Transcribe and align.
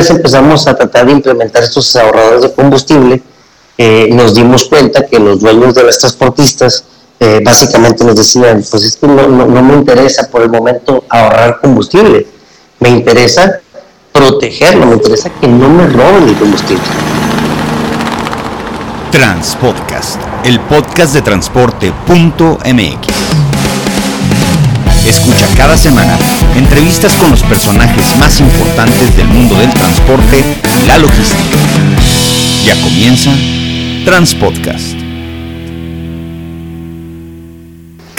vez 0.00 0.10
empezamos 0.10 0.66
a 0.66 0.74
tratar 0.74 1.06
de 1.06 1.12
implementar 1.12 1.62
estos 1.62 1.94
ahorradores 1.94 2.42
de 2.42 2.52
combustible, 2.52 3.22
eh, 3.76 4.08
nos 4.12 4.34
dimos 4.34 4.64
cuenta 4.64 5.06
que 5.06 5.18
los 5.18 5.40
dueños 5.40 5.74
de 5.74 5.84
las 5.84 5.98
transportistas 5.98 6.84
eh, 7.18 7.40
básicamente 7.44 8.02
nos 8.02 8.16
decían, 8.16 8.64
pues 8.70 8.82
es 8.82 8.96
que 8.96 9.06
no, 9.06 9.28
no, 9.28 9.62
me 9.62 9.74
interesa 9.74 10.28
por 10.30 10.42
el 10.42 10.48
momento 10.48 11.04
ahorrar 11.08 11.60
combustible, 11.60 12.26
me 12.78 12.88
interesa 12.88 13.60
protegerlo, 14.10 14.86
me 14.86 14.94
interesa 14.94 15.30
que 15.38 15.46
no 15.46 15.68
me 15.68 15.86
roben 15.86 16.28
el 16.28 16.36
combustible. 16.36 16.82
Transpodcast, 19.12 20.18
el 20.44 20.60
podcast 20.60 21.12
de 21.12 21.20
transporte.mx. 21.20 23.49
Escucha 25.06 25.46
cada 25.56 25.76
semana 25.76 26.16
entrevistas 26.54 27.14
con 27.14 27.30
los 27.30 27.42
personajes 27.42 28.16
más 28.18 28.40
importantes 28.40 29.16
del 29.16 29.28
mundo 29.28 29.56
del 29.56 29.70
transporte 29.70 30.44
y 30.82 30.86
la 30.86 30.98
logística. 30.98 31.58
Ya 32.64 32.80
comienza 32.82 33.30
Transpodcast. 34.04 34.99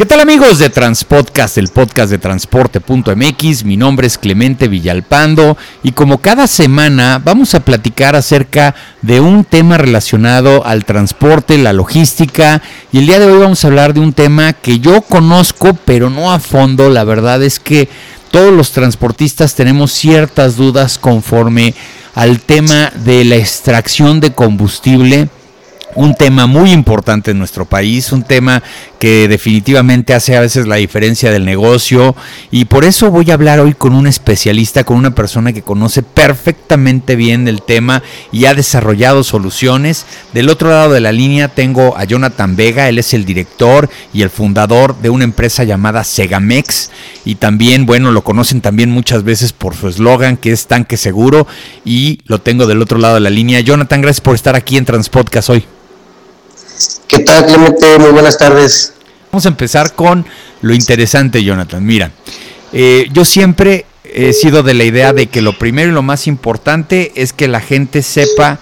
¿Qué 0.01 0.07
tal 0.07 0.19
amigos 0.19 0.57
de 0.57 0.71
Transpodcast, 0.71 1.59
el 1.59 1.67
podcast 1.67 2.09
de 2.09 2.17
transporte.mx? 2.17 3.63
Mi 3.65 3.77
nombre 3.77 4.07
es 4.07 4.17
Clemente 4.17 4.67
Villalpando 4.67 5.57
y 5.83 5.91
como 5.91 6.17
cada 6.17 6.47
semana 6.47 7.21
vamos 7.23 7.53
a 7.53 7.59
platicar 7.59 8.15
acerca 8.15 8.73
de 9.03 9.19
un 9.19 9.43
tema 9.43 9.77
relacionado 9.77 10.65
al 10.65 10.85
transporte, 10.85 11.59
la 11.59 11.71
logística 11.71 12.63
y 12.91 12.97
el 12.97 13.05
día 13.05 13.19
de 13.19 13.27
hoy 13.27 13.41
vamos 13.41 13.63
a 13.63 13.67
hablar 13.67 13.93
de 13.93 13.99
un 13.99 14.13
tema 14.13 14.53
que 14.53 14.79
yo 14.79 15.01
conozco 15.01 15.77
pero 15.85 16.09
no 16.09 16.33
a 16.33 16.39
fondo. 16.39 16.89
La 16.89 17.03
verdad 17.03 17.43
es 17.43 17.59
que 17.59 17.87
todos 18.31 18.51
los 18.51 18.71
transportistas 18.71 19.53
tenemos 19.53 19.91
ciertas 19.91 20.55
dudas 20.55 20.97
conforme 20.97 21.75
al 22.15 22.39
tema 22.39 22.91
de 23.05 23.23
la 23.23 23.35
extracción 23.35 24.19
de 24.19 24.33
combustible 24.33 25.29
un 25.95 26.15
tema 26.15 26.47
muy 26.47 26.71
importante 26.71 27.31
en 27.31 27.39
nuestro 27.39 27.65
país, 27.65 28.11
un 28.11 28.23
tema 28.23 28.63
que 29.01 29.27
definitivamente 29.27 30.13
hace 30.13 30.37
a 30.37 30.41
veces 30.41 30.67
la 30.67 30.75
diferencia 30.75 31.31
del 31.31 31.43
negocio 31.43 32.15
y 32.51 32.65
por 32.65 32.85
eso 32.85 33.09
voy 33.09 33.31
a 33.31 33.33
hablar 33.33 33.59
hoy 33.59 33.73
con 33.73 33.95
un 33.95 34.05
especialista, 34.05 34.83
con 34.83 34.95
una 34.95 35.15
persona 35.15 35.53
que 35.53 35.63
conoce 35.63 36.03
perfectamente 36.03 37.15
bien 37.15 37.47
el 37.47 37.63
tema 37.63 38.03
y 38.31 38.45
ha 38.45 38.53
desarrollado 38.53 39.23
soluciones. 39.23 40.05
Del 40.35 40.49
otro 40.49 40.69
lado 40.69 40.93
de 40.93 40.99
la 40.99 41.11
línea 41.11 41.47
tengo 41.47 41.97
a 41.97 42.03
Jonathan 42.03 42.55
Vega, 42.55 42.89
él 42.89 42.99
es 42.99 43.15
el 43.15 43.25
director 43.25 43.89
y 44.13 44.21
el 44.21 44.29
fundador 44.29 44.95
de 45.01 45.09
una 45.09 45.23
empresa 45.23 45.63
llamada 45.63 46.03
Segamex 46.03 46.91
y 47.25 47.35
también, 47.35 47.87
bueno, 47.87 48.11
lo 48.11 48.23
conocen 48.23 48.61
también 48.61 48.91
muchas 48.91 49.23
veces 49.23 49.51
por 49.51 49.75
su 49.75 49.87
eslogan 49.87 50.37
que 50.37 50.51
es 50.51 50.67
tanque 50.67 50.95
seguro 50.95 51.47
y 51.83 52.19
lo 52.25 52.39
tengo 52.39 52.67
del 52.67 52.83
otro 52.83 52.99
lado 52.99 53.15
de 53.15 53.21
la 53.21 53.31
línea. 53.31 53.61
Jonathan, 53.61 54.01
gracias 54.01 54.21
por 54.21 54.35
estar 54.35 54.55
aquí 54.55 54.77
en 54.77 54.85
Transpodcast 54.85 55.49
hoy. 55.49 55.65
¿Qué 57.07 57.19
tal, 57.19 57.45
Clemente? 57.45 57.99
Muy 57.99 58.11
buenas 58.11 58.37
tardes. 58.37 58.93
Vamos 59.31 59.45
a 59.45 59.49
empezar 59.49 59.93
con 59.93 60.25
lo 60.61 60.73
interesante, 60.73 61.43
Jonathan. 61.43 61.85
Mira, 61.85 62.11
eh, 62.73 63.07
yo 63.11 63.25
siempre 63.25 63.85
he 64.03 64.33
sido 64.33 64.63
de 64.63 64.73
la 64.73 64.83
idea 64.83 65.13
de 65.13 65.27
que 65.27 65.41
lo 65.41 65.57
primero 65.57 65.89
y 65.89 65.93
lo 65.93 66.01
más 66.01 66.27
importante 66.27 67.11
es 67.15 67.33
que 67.33 67.47
la 67.47 67.61
gente 67.61 68.01
sepa 68.01 68.59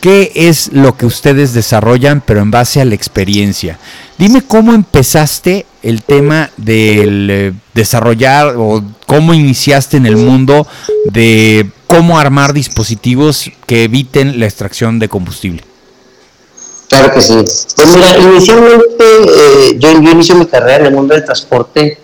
qué 0.00 0.32
es 0.34 0.72
lo 0.72 0.96
que 0.96 1.06
ustedes 1.06 1.52
desarrollan, 1.52 2.20
pero 2.20 2.40
en 2.40 2.50
base 2.50 2.80
a 2.80 2.84
la 2.84 2.94
experiencia. 2.94 3.78
Dime 4.18 4.42
cómo 4.42 4.74
empezaste 4.74 5.66
el 5.82 6.02
tema 6.02 6.50
del 6.56 7.28
eh, 7.30 7.52
desarrollar 7.74 8.54
o 8.56 8.84
cómo 9.06 9.34
iniciaste 9.34 9.96
en 9.96 10.06
el 10.06 10.16
mundo 10.16 10.66
de 11.10 11.70
cómo 11.86 12.18
armar 12.18 12.52
dispositivos 12.52 13.50
que 13.66 13.84
eviten 13.84 14.40
la 14.40 14.46
extracción 14.46 14.98
de 14.98 15.08
combustible. 15.08 15.62
Claro 16.88 17.12
que 17.12 17.20
sí. 17.20 17.34
Pues 17.74 17.96
mira, 17.96 18.16
inicialmente 18.18 19.04
eh, 19.04 19.76
yo, 19.78 19.90
inicio 19.90 20.34
mi 20.36 20.46
carrera 20.46 20.78
en 20.78 20.86
el 20.86 20.94
mundo 20.94 21.14
del 21.14 21.24
transporte 21.24 21.98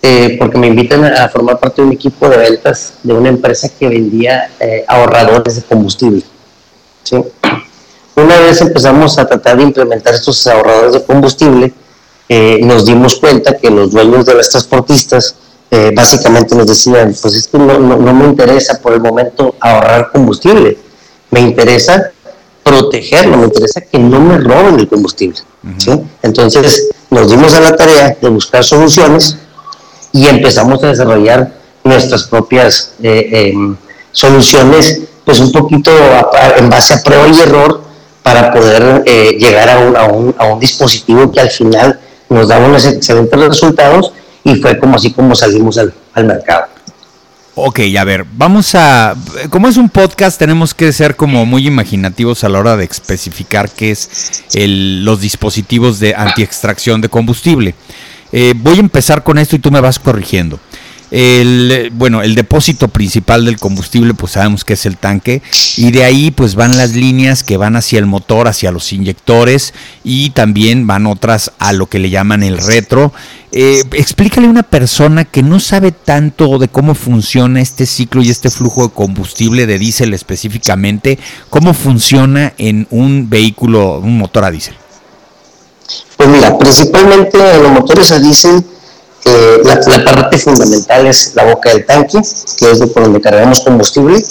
eh, 0.00 0.36
porque 0.38 0.58
me 0.58 0.68
invitan 0.68 1.04
a, 1.04 1.28
formar 1.28 1.58
parte 1.58 1.82
de 1.82 1.88
un 1.88 1.94
equipo 1.94 2.28
de 2.28 2.36
ventas 2.36 2.94
de 3.02 3.12
una 3.12 3.28
empresa 3.28 3.68
que 3.68 3.88
vendía 3.88 4.50
eh, 4.60 4.84
ahorradores 4.86 5.56
de 5.56 5.62
combustible. 5.62 6.22
¿sí? 7.02 7.16
Una 8.14 8.38
vez 8.40 8.60
empezamos 8.60 9.18
a 9.18 9.26
tratar 9.26 9.56
de 9.56 9.64
implementar 9.64 10.14
estos 10.14 10.46
ahorradores 10.46 10.92
de 10.94 11.04
combustible, 11.04 11.72
nos 12.62 12.86
dimos 12.86 13.16
cuenta 13.16 13.58
que 13.58 13.68
los 13.68 13.90
dueños 13.90 14.24
de 14.24 14.34
las 14.34 14.48
transportistas 14.48 15.34
básicamente 15.94 16.54
nos 16.54 16.66
decían, 16.66 17.14
pues 17.20 17.34
es 17.34 17.46
que 17.46 17.58
no, 17.58 17.78
no 17.78 18.14
me 18.14 18.24
interesa 18.24 18.80
por 18.80 18.94
el 18.94 19.00
momento 19.00 19.54
ahorrar 19.60 20.10
combustible, 20.10 20.78
me 21.30 21.40
interesa 21.40 22.12
protegerlo, 22.62 23.36
me 23.36 23.44
interesa 23.44 23.80
que 23.80 23.98
no 23.98 24.20
me 24.20 24.38
roben 24.38 24.78
el 24.78 24.88
combustible. 24.88 25.38
Entonces 26.22 26.88
nos 27.10 27.30
dimos 27.30 27.54
a 27.54 27.60
la 27.60 27.76
tarea 27.76 28.16
de 28.20 28.28
buscar 28.28 28.64
soluciones 28.64 29.36
y 30.12 30.26
empezamos 30.26 30.82
a 30.82 30.88
desarrollar 30.88 31.52
nuestras 31.84 32.24
propias 32.24 32.92
eh, 33.02 33.50
em, 33.52 33.76
soluciones, 34.12 35.00
pues 35.24 35.40
un 35.40 35.52
poquito 35.52 35.90
en 36.56 36.68
base 36.68 36.94
a 36.94 37.02
prueba 37.02 37.26
y 37.28 37.40
error 37.40 37.82
para 38.22 38.52
poder 38.52 39.02
eh, 39.06 39.36
llegar 39.38 39.68
a 39.68 39.78
un, 39.78 39.96
a, 39.96 40.04
un, 40.04 40.34
a 40.38 40.44
un, 40.46 40.60
dispositivo 40.60 41.30
que 41.32 41.40
al 41.40 41.50
final 41.50 41.98
nos 42.28 42.48
daba 42.48 42.66
unos 42.66 42.86
excelentes 42.86 43.38
resultados 43.38 44.12
y 44.44 44.56
fue 44.56 44.78
como 44.78 44.96
así 44.96 45.12
como 45.12 45.34
salimos 45.34 45.78
al, 45.78 45.92
al 46.14 46.24
mercado. 46.24 46.66
Ok, 47.54 47.80
a 47.98 48.04
ver, 48.04 48.24
vamos 48.32 48.74
a... 48.74 49.14
Como 49.50 49.68
es 49.68 49.76
un 49.76 49.90
podcast, 49.90 50.38
tenemos 50.38 50.72
que 50.72 50.90
ser 50.90 51.16
como 51.16 51.44
muy 51.44 51.66
imaginativos 51.66 52.44
a 52.44 52.48
la 52.48 52.58
hora 52.58 52.78
de 52.78 52.84
especificar 52.84 53.68
qué 53.68 53.90
es 53.90 54.42
los 54.54 55.20
dispositivos 55.20 56.00
de 56.00 56.14
antiextracción 56.14 57.02
de 57.02 57.10
combustible. 57.10 57.74
Eh, 58.32 58.54
voy 58.56 58.78
a 58.78 58.80
empezar 58.80 59.22
con 59.22 59.36
esto 59.36 59.56
y 59.56 59.58
tú 59.58 59.70
me 59.70 59.82
vas 59.82 59.98
corrigiendo. 59.98 60.58
El, 61.14 61.90
bueno, 61.92 62.22
el 62.22 62.34
depósito 62.34 62.88
principal 62.88 63.44
del 63.44 63.58
combustible, 63.58 64.14
pues 64.14 64.32
sabemos 64.32 64.64
que 64.64 64.72
es 64.72 64.86
el 64.86 64.96
tanque, 64.96 65.42
y 65.76 65.90
de 65.90 66.04
ahí 66.04 66.30
pues 66.30 66.54
van 66.54 66.78
las 66.78 66.94
líneas 66.94 67.44
que 67.44 67.58
van 67.58 67.76
hacia 67.76 67.98
el 67.98 68.06
motor, 68.06 68.48
hacia 68.48 68.72
los 68.72 68.94
inyectores, 68.94 69.74
y 70.04 70.30
también 70.30 70.86
van 70.86 71.06
otras 71.06 71.52
a 71.58 71.74
lo 71.74 71.86
que 71.86 71.98
le 71.98 72.08
llaman 72.08 72.42
el 72.42 72.56
retro. 72.56 73.12
Eh, 73.52 73.84
explícale 73.92 74.46
a 74.46 74.50
una 74.50 74.62
persona 74.62 75.26
que 75.26 75.42
no 75.42 75.60
sabe 75.60 75.92
tanto 75.92 76.58
de 76.58 76.68
cómo 76.68 76.94
funciona 76.94 77.60
este 77.60 77.84
ciclo 77.84 78.22
y 78.22 78.30
este 78.30 78.48
flujo 78.48 78.84
de 78.88 78.94
combustible 78.94 79.66
de 79.66 79.78
diésel 79.78 80.14
específicamente, 80.14 81.18
cómo 81.50 81.74
funciona 81.74 82.54
en 82.56 82.86
un 82.88 83.28
vehículo, 83.28 83.98
un 83.98 84.16
motor 84.16 84.44
a 84.44 84.50
diésel. 84.50 84.76
Pues 86.16 86.26
mira, 86.30 86.56
principalmente 86.56 87.36
en 87.36 87.62
los 87.62 87.72
motores 87.72 88.10
a 88.12 88.18
diésel 88.18 88.64
eh, 89.24 89.62
la, 89.64 90.04
parte 90.04 90.38
fundamental 90.38 91.06
es 91.06 91.32
la 91.34 91.44
boca 91.44 91.70
del 91.70 91.86
tanque, 91.86 92.20
que 92.56 92.70
es 92.70 92.78
por 92.80 93.04
donde 93.04 93.20
cargamos 93.20 93.60
combustible, 93.60 94.22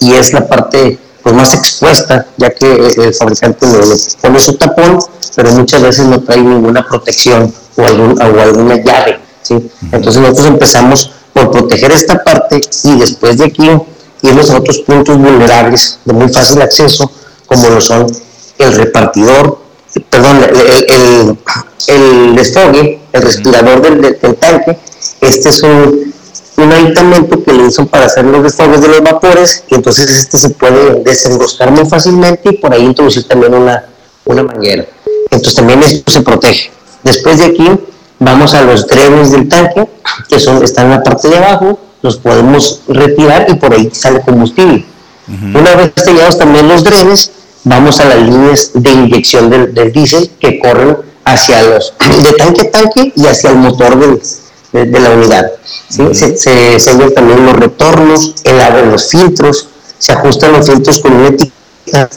y 0.00 0.12
es 0.12 0.32
la 0.32 0.46
parte 0.46 0.98
pues, 1.22 1.34
más 1.34 1.54
expuesta, 1.54 2.26
ya 2.36 2.50
que 2.50 2.94
el 2.96 3.14
fabricante 3.14 3.66
le, 3.66 3.96
pone 4.20 4.40
su 4.40 4.54
tapón, 4.54 4.98
pero 5.36 5.52
muchas 5.52 5.82
veces 5.82 6.06
no 6.06 6.20
trae 6.22 6.40
ninguna 6.40 6.86
protección 6.86 7.52
o, 7.76 7.82
algún, 7.82 8.20
o 8.20 8.40
alguna 8.40 8.76
llave. 8.76 9.20
¿sí? 9.42 9.70
Entonces 9.92 10.20
nosotros 10.20 10.46
empezamos 10.46 11.12
por 11.32 11.50
proteger 11.50 11.92
esta 11.92 12.22
parte 12.22 12.60
y 12.84 12.98
después 12.98 13.38
de 13.38 13.44
aquí 13.44 13.70
irnos 14.22 14.50
a 14.50 14.58
otros 14.58 14.78
puntos 14.78 15.16
vulnerables 15.16 15.98
de 16.04 16.12
muy 16.12 16.28
fácil 16.28 16.60
acceso, 16.62 17.10
como 17.46 17.68
lo 17.68 17.80
son 17.80 18.06
el 18.58 18.72
repartidor, 18.74 19.58
perdón, 20.08 20.44
el, 20.44 21.38
el, 21.88 22.36
desfogue, 22.36 22.99
el 23.12 23.22
respirador 23.22 23.80
del, 23.82 24.16
tanque, 24.36 24.78
este 25.20 25.48
es 25.48 25.62
un, 25.62 26.12
un, 26.56 26.72
aditamento 26.72 27.42
que 27.42 27.52
le 27.52 27.64
usan 27.64 27.86
para 27.86 28.06
hacer 28.06 28.24
los 28.24 28.42
desfogues 28.42 28.80
de 28.80 28.88
los 28.88 29.02
vapores, 29.02 29.64
y 29.68 29.74
entonces 29.74 30.10
este 30.10 30.38
se 30.38 30.50
puede 30.50 31.02
desenroscar 31.02 31.70
muy 31.70 31.86
fácilmente 31.86 32.50
y 32.50 32.56
por 32.58 32.72
ahí 32.72 32.84
introducir 32.84 33.26
también 33.26 33.54
una, 33.54 33.84
una 34.24 34.42
manguera. 34.42 34.86
Entonces 35.30 35.54
también 35.54 35.82
esto 35.82 36.10
se 36.12 36.22
protege. 36.22 36.70
Después 37.02 37.38
de 37.38 37.46
aquí 37.46 37.68
vamos 38.18 38.54
a 38.54 38.62
los 38.62 38.86
drenes 38.86 39.32
del 39.32 39.48
tanque, 39.48 39.88
que 40.28 40.38
son, 40.38 40.62
están 40.62 40.86
en 40.86 40.92
la 40.92 41.02
parte 41.02 41.28
de 41.28 41.36
abajo, 41.36 41.78
los 42.02 42.16
podemos 42.16 42.82
retirar 42.88 43.46
y 43.48 43.54
por 43.54 43.72
ahí 43.72 43.90
sale 43.92 44.20
combustible. 44.20 44.84
Una 45.54 45.76
vez 45.76 45.92
sellados 45.96 46.38
también 46.38 46.66
los 46.66 46.82
drenes, 46.82 47.30
vamos 47.62 48.00
a 48.00 48.04
las 48.06 48.18
líneas 48.18 48.70
de 48.74 48.90
inyección 48.90 49.48
del, 49.48 49.72
del 49.72 49.92
diésel 49.92 50.30
que 50.40 50.58
corren 50.58 50.96
hacia 51.24 51.62
los, 51.62 51.94
de 52.22 52.32
tanque 52.34 52.62
a 52.62 52.70
tanque 52.70 53.12
y 53.14 53.26
hacia 53.26 53.50
el 53.50 53.56
motor 53.56 53.98
de, 54.72 55.00
la 55.00 55.10
unidad. 55.10 55.52
Se, 55.88 56.36
se 56.36 57.10
también 57.14 57.46
los 57.46 57.56
retornos, 57.56 58.34
el 58.44 58.60
abren 58.60 58.90
los 58.90 59.10
filtros, 59.10 59.68
se 59.98 60.12
ajustan 60.12 60.52
los 60.52 60.66
filtros 60.66 61.00
con 61.00 61.12
una 61.12 61.28
etiqueta 61.28 62.08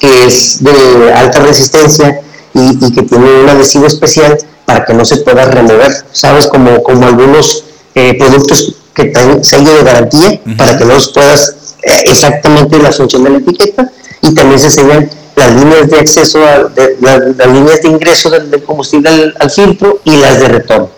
que 0.00 0.26
es 0.26 0.62
de 0.62 1.12
alta 1.12 1.40
resistencia 1.40 2.20
y, 2.54 2.92
que 2.92 3.02
tiene 3.02 3.42
un 3.42 3.48
adhesivo 3.48 3.86
especial 3.86 4.38
para 4.64 4.84
que 4.84 4.94
no 4.94 5.04
se 5.04 5.18
pueda 5.18 5.44
remover, 5.44 5.92
¿sabes? 6.12 6.46
Como, 6.46 6.82
como 6.82 7.06
algunos 7.06 7.64
eh, 7.94 8.14
productos 8.18 8.74
que 8.94 9.06
traen 9.06 9.44
sello 9.44 9.74
de 9.74 9.84
garantía 9.84 10.40
para 10.56 10.76
que 10.78 10.84
no 10.84 10.94
los 10.94 11.12
puedas 11.12 11.74
eh, 11.82 12.04
exactamente 12.06 12.78
la 12.78 12.90
función 12.90 13.24
de 13.24 13.30
la 13.30 13.38
etiqueta 13.38 13.90
y 14.22 14.34
también 14.34 14.58
se 14.58 14.70
sellan 14.70 15.10
las 15.36 15.52
líneas 15.54 15.88
de 15.88 15.98
acceso, 15.98 16.40
de, 16.74 16.96
las, 17.00 17.46
líneas 17.46 17.82
de 17.82 17.88
ingreso 17.88 18.30
del, 18.30 18.62
combustible 18.64 19.34
al, 19.38 19.50
filtro 19.50 20.00
y 20.04 20.16
las 20.16 20.40
de 20.40 20.48
retorno. 20.48 20.90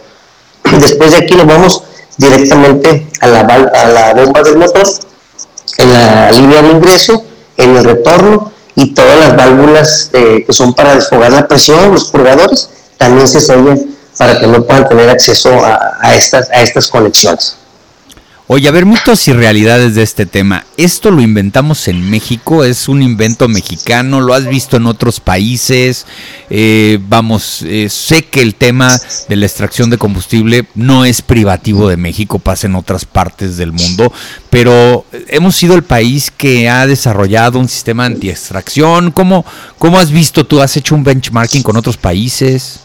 Después 0.81 1.11
de 1.11 1.19
aquí 1.19 1.35
nos 1.35 1.47
vamos 1.47 1.83
directamente 2.17 3.07
a 3.21 3.27
la, 3.27 3.41
a 3.41 3.89
la 3.89 4.15
bomba 4.15 4.43
del 4.43 4.57
motor, 4.57 4.87
en 5.79 5.93
la 5.93 6.31
línea 6.33 6.63
de 6.63 6.71
ingreso, 6.71 7.25
en 7.57 7.77
el 7.77 7.85
retorno 7.85 8.53
y 8.75 8.95
todas 8.95 9.19
las 9.19 9.37
válvulas 9.37 10.11
eh, 10.13 10.45
que 10.47 10.53
son 10.53 10.73
para 10.73 10.95
desfogar 10.95 11.33
la 11.33 11.47
presión, 11.47 11.91
los 11.91 12.05
purgadores, 12.07 12.71
también 12.97 13.27
se 13.27 13.41
sellan 13.41 13.97
para 14.17 14.39
que 14.39 14.47
no 14.47 14.65
puedan 14.65 14.89
tener 14.89 15.09
acceso 15.11 15.51
a, 15.65 16.15
estas, 16.15 16.49
a 16.51 16.63
estas 16.63 16.89
conexiones. 16.89 17.57
Oye, 18.51 18.67
a 18.67 18.71
ver, 18.71 18.87
mitos 18.87 19.29
y 19.29 19.35
realidades 19.35 19.95
de 19.95 20.03
este 20.03 20.25
tema. 20.25 20.65
¿Esto 20.79 21.11
lo 21.11 21.21
inventamos 21.21 21.87
en 21.87 22.09
México? 22.09 22.65
¿Es 22.65 22.89
un 22.89 23.03
invento 23.03 23.47
mexicano? 23.47 24.23
¿Lo 24.23 24.33
has 24.33 24.49
visto 24.49 24.79
en 24.79 24.87
otros 24.87 25.21
países? 25.21 26.07
Eh, 26.49 26.99
vamos, 27.11 27.61
eh, 27.61 27.91
sé 27.91 28.25
que 28.25 28.41
el 28.41 28.55
tema 28.55 28.99
de 29.29 29.37
la 29.37 29.45
extracción 29.45 29.91
de 29.91 29.99
combustible 29.99 30.65
no 30.75 31.05
es 31.05 31.21
privativo 31.21 31.91
de 31.91 31.99
México, 31.99 32.39
pasa 32.39 32.69
en 32.69 32.77
otras 32.77 33.05
partes 33.05 33.59
del 33.59 33.73
mundo, 33.73 34.11
pero 34.49 35.05
hemos 35.27 35.55
sido 35.55 35.75
el 35.75 35.83
país 35.83 36.33
que 36.35 36.71
ha 36.71 36.87
desarrollado 36.87 37.59
un 37.59 37.69
sistema 37.69 38.07
anti-extracción. 38.07 39.11
¿Cómo, 39.11 39.45
¿Cómo 39.79 39.99
has 39.99 40.11
visto 40.11 40.47
tú? 40.47 40.63
¿Has 40.63 40.75
hecho 40.79 40.95
un 40.95 41.05
benchmarking 41.05 41.63
con 41.63 41.77
otros 41.77 41.99
países? 41.99 42.81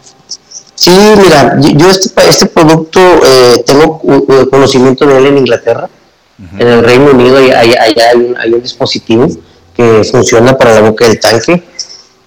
Sí, 0.84 0.92
mira, 0.92 1.58
yo 1.62 1.90
este, 1.90 2.10
este 2.28 2.46
producto 2.46 3.00
eh, 3.26 3.64
tengo 3.66 4.02
conocimiento 4.50 5.06
de 5.06 5.18
él 5.18 5.28
en 5.28 5.38
Inglaterra, 5.38 5.88
en 6.60 6.68
el 6.68 6.84
Reino 6.84 7.12
Unido, 7.12 7.38
allá, 7.38 7.84
hay, 7.84 8.52
un, 8.52 8.62
dispositivo 8.62 9.26
que 9.74 10.04
funciona 10.04 10.58
para 10.58 10.74
la 10.74 10.82
boca 10.82 11.08
del 11.08 11.22
tanque. 11.22 11.64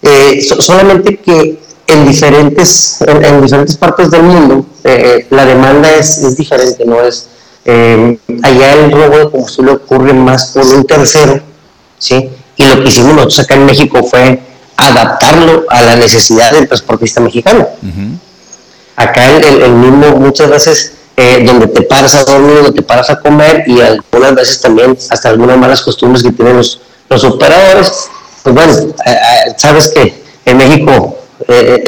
Eh, 0.00 0.40
solamente 0.40 1.18
que 1.18 1.58
en 1.86 2.08
diferentes, 2.08 2.96
en, 3.06 3.42
diferentes 3.42 3.76
partes 3.76 4.10
del 4.10 4.22
mundo 4.22 4.64
eh, 4.84 5.26
la 5.28 5.44
demanda 5.44 5.94
es, 5.94 6.34
diferente, 6.34 6.86
¿no? 6.86 7.02
Es, 7.02 7.28
allá 8.42 8.72
el 8.72 8.90
robo 8.90 9.18
de 9.18 9.30
combustible 9.30 9.72
ocurre 9.72 10.14
más 10.14 10.52
por 10.52 10.64
un 10.64 10.86
tercero, 10.86 11.42
¿sí? 11.98 12.30
Y 12.56 12.64
lo 12.64 12.82
que 12.82 12.88
hicimos 12.88 13.12
nosotros 13.12 13.40
acá 13.40 13.54
en 13.56 13.66
México 13.66 14.02
fue 14.02 14.40
adaptarlo 14.78 15.66
a 15.68 15.82
la 15.82 15.96
necesidad 15.96 16.52
del 16.52 16.66
transportista 16.66 17.20
mexicano. 17.20 17.68
Acá 18.96 19.36
el, 19.36 19.62
el 19.62 19.72
mismo, 19.72 20.16
muchas 20.16 20.48
veces, 20.48 20.92
eh, 21.16 21.42
donde 21.46 21.66
te 21.68 21.82
paras 21.82 22.14
a 22.14 22.24
dormir, 22.24 22.56
donde 22.56 22.72
te 22.72 22.82
paras 22.82 23.10
a 23.10 23.20
comer 23.20 23.64
y 23.66 23.80
algunas 23.80 24.34
veces 24.34 24.60
también 24.60 24.96
hasta 25.10 25.28
algunas 25.28 25.58
malas 25.58 25.82
costumbres 25.82 26.22
que 26.22 26.32
tienen 26.32 26.56
los, 26.56 26.80
los 27.08 27.24
operadores, 27.24 28.08
pues 28.42 28.54
bueno, 28.54 28.72
eh, 28.72 28.92
eh, 29.06 29.54
sabes 29.56 29.88
que 29.88 30.22
en 30.44 30.56
México 30.56 31.18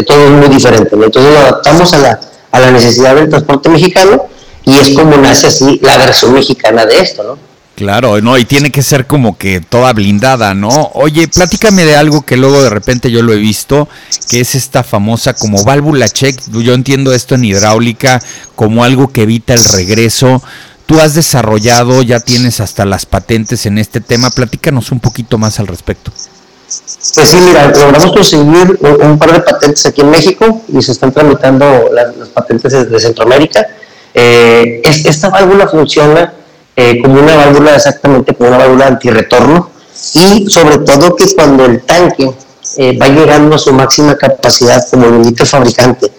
todo 0.07 0.25
es 0.25 0.31
muy 0.31 0.49
diferente, 0.49 0.91
entonces 0.95 1.33
lo 1.33 1.39
adaptamos 1.39 1.93
a 1.95 1.99
la, 1.99 2.21
a 2.51 2.61
la 2.61 2.71
necesidad 2.71 3.15
del 3.15 3.29
transporte 3.29 3.69
mexicano 3.71 4.27
y 4.65 4.77
es 4.77 4.91
como 4.91 5.17
nace 5.17 5.47
así 5.47 5.81
la 5.83 5.97
versión 5.97 6.35
mexicana 6.35 6.85
de 6.85 7.01
esto, 7.01 7.23
¿no? 7.23 7.48
Claro, 7.79 8.21
no, 8.21 8.37
y 8.37 8.45
tiene 8.45 8.73
que 8.73 8.83
ser 8.83 9.07
como 9.07 9.39
que 9.39 9.61
toda 9.61 9.93
blindada, 9.93 10.53
¿no? 10.53 10.91
Oye, 10.95 11.29
platícame 11.29 11.85
de 11.85 11.95
algo 11.95 12.23
que 12.23 12.37
luego 12.37 12.61
de 12.61 12.71
repente 12.71 13.09
yo 13.09 13.23
lo 13.23 13.33
he 13.33 13.37
visto, 13.37 13.89
que 14.29 14.41
es 14.41 14.57
esta 14.57 14.83
famosa 14.83 15.35
como 15.35 15.63
válvula 15.63 16.09
check. 16.09 16.37
Yo 16.51 16.75
entiendo 16.75 17.13
esto 17.13 17.37
en 17.37 17.45
hidráulica 17.45 18.21
como 18.57 18.83
algo 18.83 19.13
que 19.13 19.23
evita 19.23 19.55
el 19.55 19.63
regreso. 19.63 20.43
Tú 20.87 20.99
has 20.99 21.15
desarrollado, 21.15 22.03
ya 22.03 22.19
tienes 22.19 22.59
hasta 22.59 22.85
las 22.85 23.07
patentes 23.07 23.65
en 23.65 23.79
este 23.79 24.01
tema. 24.01 24.31
Platícanos 24.31 24.91
un 24.91 24.99
poquito 24.99 25.39
más 25.39 25.61
al 25.61 25.69
respecto. 25.69 26.11
Pues 26.11 27.29
sí, 27.29 27.37
mira, 27.47 27.69
logramos 27.69 28.11
conseguir 28.11 28.77
un, 28.81 29.19
par 29.21 29.35
de 29.35 29.41
patentes 29.41 29.87
aquí 29.87 30.01
en 30.01 30.11
México 30.11 30.63
y 30.67 30.83
se 30.83 30.91
están 30.91 31.13
tramitando 31.13 31.91
las, 31.93 32.29
patentes 32.31 32.91
de, 32.91 32.99
Centroamérica. 32.99 33.65
Eh, 34.15 34.83
esta 34.85 35.29
válvula 35.29 35.69
funciona 35.69 36.33
eh, 36.81 37.03
como 37.03 37.21
una 37.21 37.35
válvula 37.35 37.75
exactamente 37.75 38.37
como 38.37 38.51
una 38.51 38.59
válvula 38.59 38.87
antirretorno. 38.87 39.69
Y 40.15 40.49
sobre 40.49 40.79
todo 40.79 41.17
que 41.17 41.27
cuando 41.35 41.65
el 41.65 41.83
tanque 41.83 42.31
eh, 42.77 42.97
va 42.97 43.09
llegando 43.09 43.57
a 43.57 43.59
su 43.59 43.73
máxima 43.73 44.17
capacidad 44.17 44.89
como 44.89 45.07
lo 45.07 45.17
indica 45.17 45.43
el 45.43 45.49
fabricante, 45.49 46.13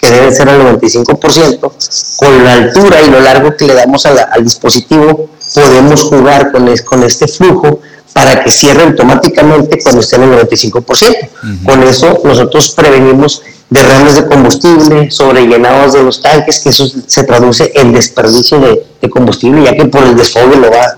que 0.00 0.10
debe 0.10 0.32
ser 0.32 0.48
al 0.48 0.62
95%, 0.80 2.16
con 2.16 2.44
la 2.44 2.54
altura 2.54 3.00
y 3.02 3.08
lo 3.08 3.20
largo 3.20 3.56
que 3.56 3.66
le 3.66 3.74
damos 3.74 4.04
al 4.04 4.42
dispositivo, 4.42 5.28
podemos 5.54 6.02
jugar 6.02 6.50
con, 6.50 6.68
con 6.78 7.04
este 7.04 7.28
flujo 7.28 7.80
para 8.12 8.42
que 8.42 8.50
cierre 8.50 8.82
automáticamente 8.82 9.78
cuando 9.82 10.00
esté 10.00 10.16
en 10.16 10.24
el 10.24 10.48
95%. 10.48 11.28
Con 11.64 11.82
eso 11.82 12.20
nosotros 12.24 12.70
prevenimos 12.70 13.42
derrames 13.68 14.16
de 14.16 14.26
combustible, 14.26 15.10
sobrellenados 15.10 15.92
de 15.92 16.02
los 16.02 16.20
tanques, 16.20 16.58
que 16.60 16.70
eso 16.70 16.90
se 17.06 17.24
traduce 17.24 17.70
en 17.74 17.92
desperdicio 17.92 18.58
de, 18.58 19.08
combustible, 19.08 19.64
ya 19.64 19.74
que 19.74 19.86
por 19.86 20.02
el 20.02 20.16
desfogue 20.16 20.56
lo 20.56 20.70
va, 20.70 20.96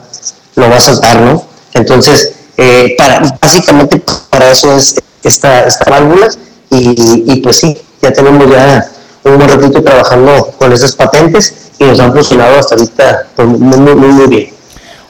lo 0.56 0.68
va 0.68 0.76
a 0.76 0.80
saltar, 0.80 1.20
¿no? 1.20 1.44
Entonces, 1.74 2.32
eh, 2.56 2.94
para, 2.98 3.20
básicamente 3.40 4.02
para 4.28 4.50
eso 4.50 4.76
es 4.76 5.00
esta, 5.22 5.64
esta 5.66 5.90
válvula 5.90 6.28
y, 6.70 7.40
pues 7.40 7.56
sí, 7.56 7.76
ya 8.00 8.12
tenemos 8.12 8.50
ya 8.50 8.90
un 9.24 9.36
buen 9.36 9.48
ratito 9.48 9.82
trabajando 9.82 10.52
con 10.58 10.72
esas 10.72 10.92
patentes 10.92 11.54
y 11.78 11.84
nos 11.84 12.00
han 12.00 12.12
funcionado 12.12 12.58
hasta 12.58 12.74
ahorita 12.74 13.26
pues, 13.36 13.48
muy, 13.48 13.78
muy, 13.78 13.94
muy 13.94 14.26
bien. 14.26 14.52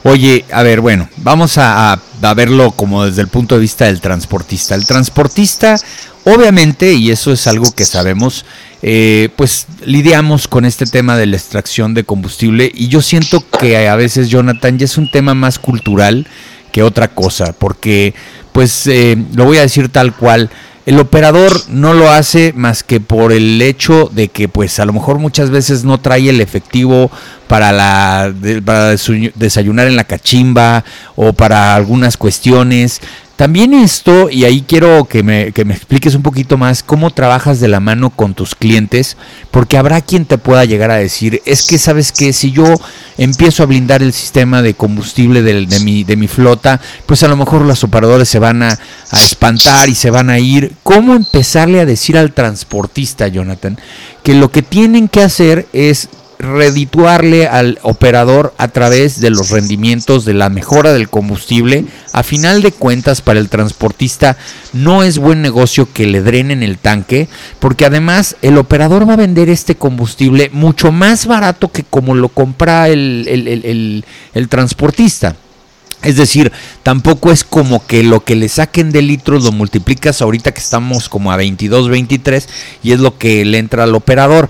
Oye, 0.05 0.43
a 0.51 0.63
ver, 0.63 0.81
bueno, 0.81 1.07
vamos 1.17 1.57
a, 1.57 1.97
verlo 2.35 2.71
como 2.71 3.05
desde 3.05 3.21
el 3.21 3.29
punto 3.29 3.55
de 3.55 3.61
vista 3.61 3.85
del 3.85 4.01
transportista. 4.01 4.75
El 4.75 4.85
transportista, 4.85 5.77
obviamente, 6.25 6.93
y 6.93 7.09
eso 7.09 7.31
es 7.31 7.47
algo 7.47 7.71
que 7.71 7.85
sabemos, 7.85 8.45
eh, 8.81 9.29
pues 9.37 9.65
lidiamos 9.85 10.49
con 10.49 10.65
este 10.65 10.85
tema 10.85 11.15
de 11.15 11.25
la 11.25 11.37
extracción 11.37 11.93
de 11.93 12.03
combustible 12.03 12.69
y 12.73 12.89
yo 12.89 13.01
siento 13.01 13.45
que 13.49 13.87
a 13.87 13.95
veces, 13.95 14.27
Jonathan, 14.29 14.77
ya 14.77 14.85
es 14.85 14.97
un 14.97 15.09
tema 15.09 15.35
más 15.35 15.57
cultural 15.57 16.27
que 16.73 16.83
otra 16.83 17.07
cosa, 17.07 17.53
porque, 17.53 18.13
pues, 18.51 18.87
eh, 18.87 19.17
lo 19.35 19.45
voy 19.45 19.57
a 19.57 19.61
decir 19.61 19.87
tal 19.87 20.13
cual, 20.13 20.49
el 20.85 20.99
operador 20.99 21.53
no 21.69 21.93
lo 21.93 22.09
hace 22.09 22.51
más 22.55 22.83
que 22.83 22.99
por 22.99 23.31
el 23.31 23.61
hecho 23.61 24.09
de 24.11 24.27
que 24.27 24.49
pues 24.49 24.79
a 24.79 24.85
lo 24.85 24.91
mejor 24.91 25.17
muchas 25.17 25.49
veces 25.49 25.85
no 25.85 25.99
trae 25.99 26.29
el 26.29 26.41
efectivo 26.41 27.09
para, 27.47 27.71
la, 27.71 28.33
para 28.65 28.95
desayunar 29.35 29.87
en 29.87 29.95
la 29.95 30.03
cachimba 30.03 30.83
o 31.15 31.33
para 31.33 31.75
algunas 31.75 32.17
cuestiones. 32.17 32.99
También 33.35 33.73
esto, 33.73 34.29
y 34.29 34.45
ahí 34.45 34.63
quiero 34.67 35.05
que 35.05 35.23
me, 35.23 35.53
que 35.53 35.65
me, 35.65 35.73
expliques 35.73 36.13
un 36.13 36.21
poquito 36.21 36.55
más 36.55 36.83
cómo 36.83 37.09
trabajas 37.09 37.59
de 37.59 37.67
la 37.67 37.79
mano 37.79 38.11
con 38.11 38.35
tus 38.35 38.53
clientes, 38.53 39.17
porque 39.49 39.75
habrá 39.75 40.01
quien 40.01 40.25
te 40.25 40.37
pueda 40.37 40.65
llegar 40.65 40.91
a 40.91 40.97
decir, 40.97 41.41
es 41.45 41.63
que 41.63 41.79
sabes 41.79 42.11
que 42.11 42.31
si 42.31 42.51
yo 42.51 42.65
empiezo 43.17 43.63
a 43.63 43.65
blindar 43.65 44.03
el 44.03 44.13
sistema 44.13 44.61
de 44.61 44.75
combustible 44.75 45.41
de, 45.41 45.79
mi, 45.79 46.03
de 46.03 46.15
mi 46.15 46.27
flota, 46.27 46.79
pues 47.07 47.23
a 47.23 47.27
lo 47.27 47.35
mejor 47.35 47.63
los 47.63 47.83
operadores 47.83 48.29
se 48.29 48.37
van 48.37 48.61
a, 48.61 48.69
a 48.69 49.17
espantar 49.17 49.89
y 49.89 49.95
se 49.95 50.11
van 50.11 50.29
a 50.29 50.37
ir. 50.37 50.73
¿Cómo 50.83 51.15
empezarle 51.15 51.79
a 51.79 51.87
decir 51.87 52.19
al 52.19 52.33
transportista, 52.33 53.27
Jonathan, 53.29 53.79
que 54.21 54.35
lo 54.35 54.51
que 54.51 54.61
tienen 54.61 55.07
que 55.07 55.23
hacer 55.23 55.67
es 55.73 56.07
redituarle 56.43 57.47
al 57.47 57.79
operador 57.83 58.53
a 58.57 58.67
través 58.67 59.21
de 59.21 59.29
los 59.29 59.49
rendimientos 59.49 60.25
de 60.25 60.33
la 60.33 60.49
mejora 60.49 60.91
del 60.91 61.09
combustible, 61.09 61.85
a 62.11 62.21
final 62.21 62.61
de 62.61 62.73
cuentas 62.73 63.21
para 63.21 63.39
el 63.39 63.47
transportista 63.47 64.37
no 64.73 65.03
es 65.03 65.17
buen 65.17 65.41
negocio 65.41 65.87
que 65.93 66.05
le 66.05 66.21
drenen 66.21 66.61
el 66.61 66.77
tanque, 66.77 67.29
porque 67.59 67.85
además 67.85 68.35
el 68.41 68.57
operador 68.57 69.07
va 69.07 69.13
a 69.13 69.17
vender 69.17 69.49
este 69.49 69.75
combustible 69.75 70.49
mucho 70.51 70.91
más 70.91 71.25
barato 71.27 71.71
que 71.71 71.83
como 71.83 72.13
lo 72.13 72.27
compra 72.27 72.89
el, 72.89 74.03
el 74.33 74.49
transportista. 74.49 75.37
Es 76.03 76.17
decir, 76.17 76.51
tampoco 76.83 77.31
es 77.31 77.45
como 77.45 77.85
que 77.87 78.03
lo 78.03 78.25
que 78.25 78.35
le 78.35 78.49
saquen 78.49 78.91
de 78.91 79.01
litros 79.01 79.45
lo 79.45 79.53
multiplicas 79.53 80.21
ahorita 80.21 80.51
que 80.51 80.59
estamos 80.59 81.07
como 81.07 81.31
a 81.31 81.37
22, 81.37 81.87
23 81.87 82.49
y 82.83 82.91
es 82.91 82.99
lo 82.99 83.17
que 83.17 83.45
le 83.45 83.57
entra 83.57 83.83
al 83.85 83.95
operador. 83.95 84.49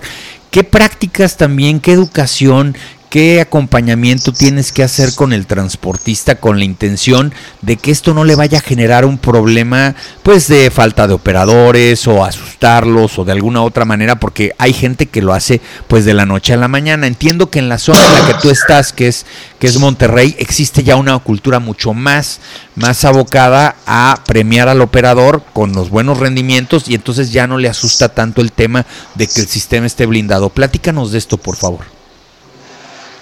¿Qué 0.54 0.62
prácticas 0.62 1.36
también, 1.36 1.80
qué 1.80 1.90
educación, 1.90 2.76
qué 3.14 3.40
acompañamiento 3.40 4.32
tienes 4.32 4.72
que 4.72 4.82
hacer 4.82 5.14
con 5.14 5.32
el 5.32 5.46
transportista 5.46 6.34
con 6.34 6.58
la 6.58 6.64
intención 6.64 7.32
de 7.62 7.76
que 7.76 7.92
esto 7.92 8.12
no 8.12 8.24
le 8.24 8.34
vaya 8.34 8.58
a 8.58 8.60
generar 8.60 9.04
un 9.04 9.18
problema 9.18 9.94
pues 10.24 10.48
de 10.48 10.68
falta 10.72 11.06
de 11.06 11.14
operadores 11.14 12.08
o 12.08 12.24
asustarlos 12.24 13.16
o 13.16 13.24
de 13.24 13.30
alguna 13.30 13.62
otra 13.62 13.84
manera 13.84 14.18
porque 14.18 14.52
hay 14.58 14.72
gente 14.72 15.06
que 15.06 15.22
lo 15.22 15.32
hace 15.32 15.60
pues 15.86 16.04
de 16.04 16.12
la 16.12 16.26
noche 16.26 16.54
a 16.54 16.56
la 16.56 16.66
mañana. 16.66 17.06
Entiendo 17.06 17.50
que 17.50 17.60
en 17.60 17.68
la 17.68 17.78
zona 17.78 18.04
en 18.04 18.14
la 18.14 18.26
que 18.26 18.42
tú 18.42 18.50
estás, 18.50 18.92
que 18.92 19.06
es 19.06 19.26
que 19.60 19.68
es 19.68 19.78
Monterrey, 19.78 20.34
existe 20.40 20.82
ya 20.82 20.96
una 20.96 21.16
cultura 21.20 21.60
mucho 21.60 21.94
más 21.94 22.40
más 22.74 23.04
abocada 23.04 23.76
a 23.86 24.24
premiar 24.26 24.68
al 24.68 24.80
operador 24.80 25.44
con 25.52 25.72
los 25.72 25.88
buenos 25.88 26.18
rendimientos 26.18 26.88
y 26.88 26.96
entonces 26.96 27.30
ya 27.30 27.46
no 27.46 27.58
le 27.58 27.68
asusta 27.68 28.08
tanto 28.08 28.40
el 28.42 28.50
tema 28.50 28.84
de 29.14 29.28
que 29.28 29.40
el 29.40 29.46
sistema 29.46 29.86
esté 29.86 30.04
blindado. 30.04 30.50
Platícanos 30.50 31.12
de 31.12 31.18
esto, 31.18 31.36
por 31.36 31.54
favor. 31.54 31.94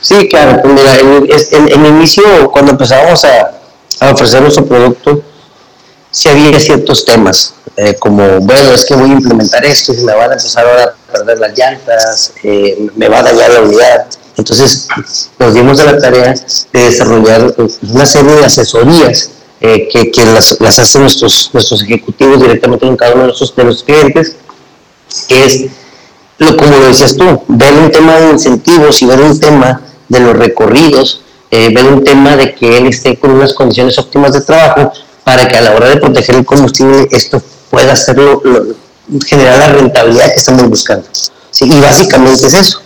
Sí, 0.02 0.28
claro, 0.28 0.60
pues 0.60 0.74
mira, 0.74 0.98
en, 0.98 1.72
en, 1.72 1.86
inicio, 1.86 2.50
cuando 2.50 2.72
empezábamos 2.72 3.24
a, 3.24 3.52
ofrecer 4.10 4.42
nuestro 4.42 4.66
producto, 4.66 5.22
sí 6.10 6.28
había 6.28 6.58
ciertos 6.58 7.04
temas, 7.04 7.54
eh, 7.76 7.94
como, 7.94 8.40
bueno, 8.40 8.72
es 8.72 8.84
que 8.84 8.94
voy 8.94 9.10
a 9.10 9.12
implementar 9.12 9.64
esto 9.64 9.94
y 9.94 9.98
me 9.98 10.12
van 10.12 10.30
a 10.30 10.34
empezar 10.34 10.66
ahora 10.66 10.94
a 11.08 11.12
perder 11.12 11.38
las 11.38 11.56
llantas, 11.56 12.32
eh, 12.42 12.88
me 12.96 13.08
va 13.08 13.20
a 13.20 13.22
dañar 13.22 13.50
la 13.50 13.60
unidad. 13.60 14.06
Entonces, 14.36 14.88
nos 15.38 15.54
dimos 15.54 15.78
a 15.78 15.84
la 15.84 15.98
tarea 15.98 16.34
de 16.72 16.80
desarrollar 16.80 17.54
una 17.88 18.04
serie 18.06 18.32
de 18.32 18.44
asesorías 18.44 19.30
eh, 19.60 19.88
que, 19.88 20.24
las, 20.24 20.60
las, 20.60 20.80
hacen 20.80 21.02
nuestros, 21.02 21.50
nuestros 21.52 21.80
ejecutivos 21.84 22.42
directamente 22.42 22.86
con 22.86 22.96
cada 22.96 23.12
uno 23.12 23.20
de 23.20 23.26
nuestros, 23.28 23.54
los 23.56 23.84
clientes, 23.84 24.34
que 25.28 25.44
es, 25.44 25.66
lo, 26.38 26.56
como 26.56 26.72
lo 26.72 26.86
decías 26.88 27.16
tú, 27.16 27.40
ver 27.46 27.72
un 27.74 27.88
tema 27.92 28.16
de 28.16 28.30
incentivos 28.30 29.00
y 29.00 29.06
ver 29.06 29.20
un 29.20 29.38
tema 29.38 29.80
de 30.08 30.20
los 30.20 30.36
recorridos, 30.36 31.22
eh, 31.50 31.72
ver 31.74 31.84
un 31.84 32.02
tema 32.02 32.36
de 32.36 32.54
que 32.54 32.78
él 32.78 32.86
esté 32.86 33.18
con 33.18 33.30
unas 33.32 33.52
condiciones 33.52 33.98
óptimas 33.98 34.32
de 34.32 34.40
trabajo 34.40 34.92
para 35.24 35.46
que 35.48 35.56
a 35.56 35.60
la 35.60 35.74
hora 35.74 35.88
de 35.88 35.96
proteger 35.96 36.36
el 36.36 36.44
combustible 36.44 37.08
esto 37.10 37.42
pueda 37.70 37.92
hacerlo, 37.92 38.42
generar 39.26 39.58
la 39.58 39.68
rentabilidad 39.68 40.28
que 40.28 40.38
estamos 40.38 40.68
buscando. 40.68 41.06
Y 41.60 41.80
básicamente 41.80 42.46
es 42.46 42.54
eso, 42.54 42.80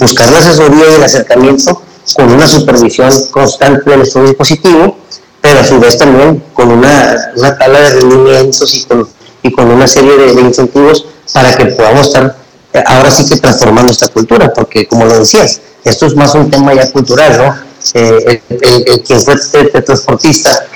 buscar 0.00 0.30
la 0.30 0.38
asesoría 0.38 0.90
y 0.90 0.94
el 0.94 1.02
acercamiento 1.02 1.82
con 2.14 2.32
una 2.32 2.48
supervisión 2.48 3.10
constante 3.30 3.88
de 3.90 3.96
nuestro 3.98 4.24
dispositivo, 4.24 4.96
pero 5.40 5.60
a 5.60 5.64
su 5.64 5.78
vez 5.78 5.96
también 5.98 6.42
con 6.52 6.70
una, 6.70 7.32
una 7.36 7.56
tabla 7.56 7.80
de 7.80 7.90
rendimientos 8.00 8.74
y 8.74 8.84
con, 8.84 9.08
y 9.42 9.52
con 9.52 9.70
una 9.70 9.86
serie 9.86 10.16
de, 10.16 10.34
de 10.34 10.40
incentivos 10.40 11.06
para 11.32 11.56
que 11.56 11.66
podamos 11.66 12.08
estar 12.08 12.36
eh, 12.72 12.82
ahora 12.86 13.10
sí 13.10 13.26
que 13.28 13.36
transformando 13.36 13.92
esta 13.92 14.08
cultura, 14.08 14.52
porque 14.52 14.86
como 14.86 15.04
lo 15.04 15.18
decías, 15.18 15.60
esto 15.84 16.06
es 16.06 16.14
más 16.14 16.34
un 16.34 16.50
tema 16.50 16.74
ya 16.74 16.90
cultural, 16.90 17.38
¿no? 17.38 17.68
Eh, 17.94 18.42
el, 18.48 19.02
quien 19.02 19.20
fue 19.20 19.36
transportista, 19.82 20.66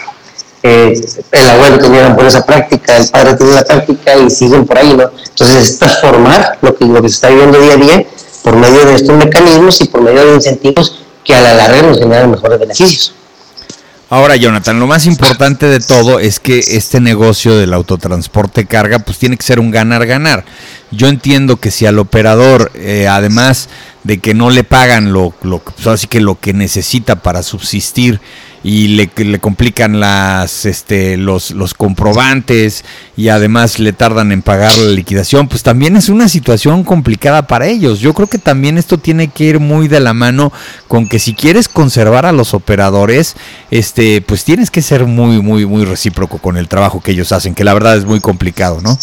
eh, 0.62 1.04
el 1.32 1.48
abuelo 1.48 1.78
tenía 1.78 2.06
una 2.06 2.14
buena 2.14 2.44
práctica, 2.44 2.96
el 2.96 3.08
padre 3.08 3.34
tenía 3.34 3.54
la 3.56 3.64
práctica 3.64 4.16
y 4.16 4.30
siguen 4.30 4.64
por 4.64 4.78
ahí, 4.78 4.94
¿no? 4.96 5.10
Entonces 5.28 5.70
es 5.70 5.78
transformar 5.78 6.58
lo 6.62 6.76
que, 6.76 6.84
lo 6.84 7.02
que 7.02 7.08
se 7.08 7.14
está 7.14 7.28
viviendo 7.28 7.58
día 7.60 7.74
a 7.74 7.76
día 7.76 8.06
por 8.42 8.56
medio 8.56 8.84
de 8.84 8.94
estos 8.94 9.16
mecanismos 9.16 9.80
y 9.80 9.84
por 9.86 10.02
medio 10.02 10.24
de 10.24 10.34
incentivos 10.34 11.02
que 11.24 11.34
a 11.34 11.40
la 11.40 11.54
larga 11.54 11.82
nos 11.82 11.98
generan 11.98 12.30
mejores 12.30 12.58
beneficios. 12.58 13.14
Ahora, 14.12 14.36
Jonathan, 14.36 14.78
lo 14.78 14.86
más 14.86 15.06
importante 15.06 15.64
de 15.64 15.80
todo 15.80 16.18
es 16.18 16.38
que 16.38 16.58
este 16.58 17.00
negocio 17.00 17.56
del 17.56 17.72
autotransporte 17.72 18.66
carga, 18.66 18.98
pues 18.98 19.16
tiene 19.16 19.38
que 19.38 19.42
ser 19.42 19.58
un 19.58 19.70
ganar-ganar. 19.70 20.44
Yo 20.90 21.08
entiendo 21.08 21.56
que 21.56 21.70
si 21.70 21.86
al 21.86 21.98
operador, 21.98 22.70
eh, 22.74 23.08
además 23.08 23.70
de 24.04 24.18
que 24.18 24.34
no 24.34 24.50
le 24.50 24.64
pagan 24.64 25.14
lo, 25.14 25.32
lo, 25.40 25.60
pues 25.60 25.86
así 25.86 26.08
que 26.08 26.20
lo 26.20 26.38
que 26.38 26.52
necesita 26.52 27.22
para 27.22 27.42
subsistir 27.42 28.20
y 28.64 28.88
le, 28.88 29.10
le 29.16 29.38
complican 29.40 29.98
las, 29.98 30.66
este, 30.66 31.16
los, 31.16 31.50
los 31.50 31.74
comprobantes 31.74 32.84
y 33.16 33.28
además 33.28 33.78
le 33.78 33.92
tardan 33.92 34.32
en 34.32 34.42
pagar 34.42 34.76
la 34.76 34.90
liquidación, 34.90 35.48
pues 35.48 35.62
también 35.62 35.96
es 35.96 36.08
una 36.08 36.28
situación 36.28 36.84
complicada 36.84 37.46
para 37.46 37.66
ellos. 37.66 38.00
Yo 38.00 38.14
creo 38.14 38.28
que 38.28 38.38
también 38.38 38.78
esto 38.78 38.98
tiene 38.98 39.28
que 39.28 39.44
ir 39.44 39.60
muy 39.60 39.88
de 39.88 40.00
la 40.00 40.14
mano 40.14 40.52
con 40.88 41.08
que 41.08 41.18
si 41.18 41.34
quieres 41.34 41.68
conservar 41.68 42.26
a 42.26 42.32
los 42.32 42.54
operadores, 42.54 43.34
este, 43.70 44.22
pues 44.22 44.44
tienes 44.44 44.70
que 44.70 44.82
ser 44.82 45.06
muy, 45.06 45.42
muy, 45.42 45.66
muy 45.66 45.84
recíproco 45.84 46.38
con 46.38 46.56
el 46.56 46.68
trabajo 46.68 47.00
que 47.00 47.12
ellos 47.12 47.32
hacen, 47.32 47.54
que 47.54 47.64
la 47.64 47.74
verdad 47.74 47.96
es 47.96 48.04
muy 48.04 48.20
complicado, 48.20 48.80
¿no? 48.80 48.96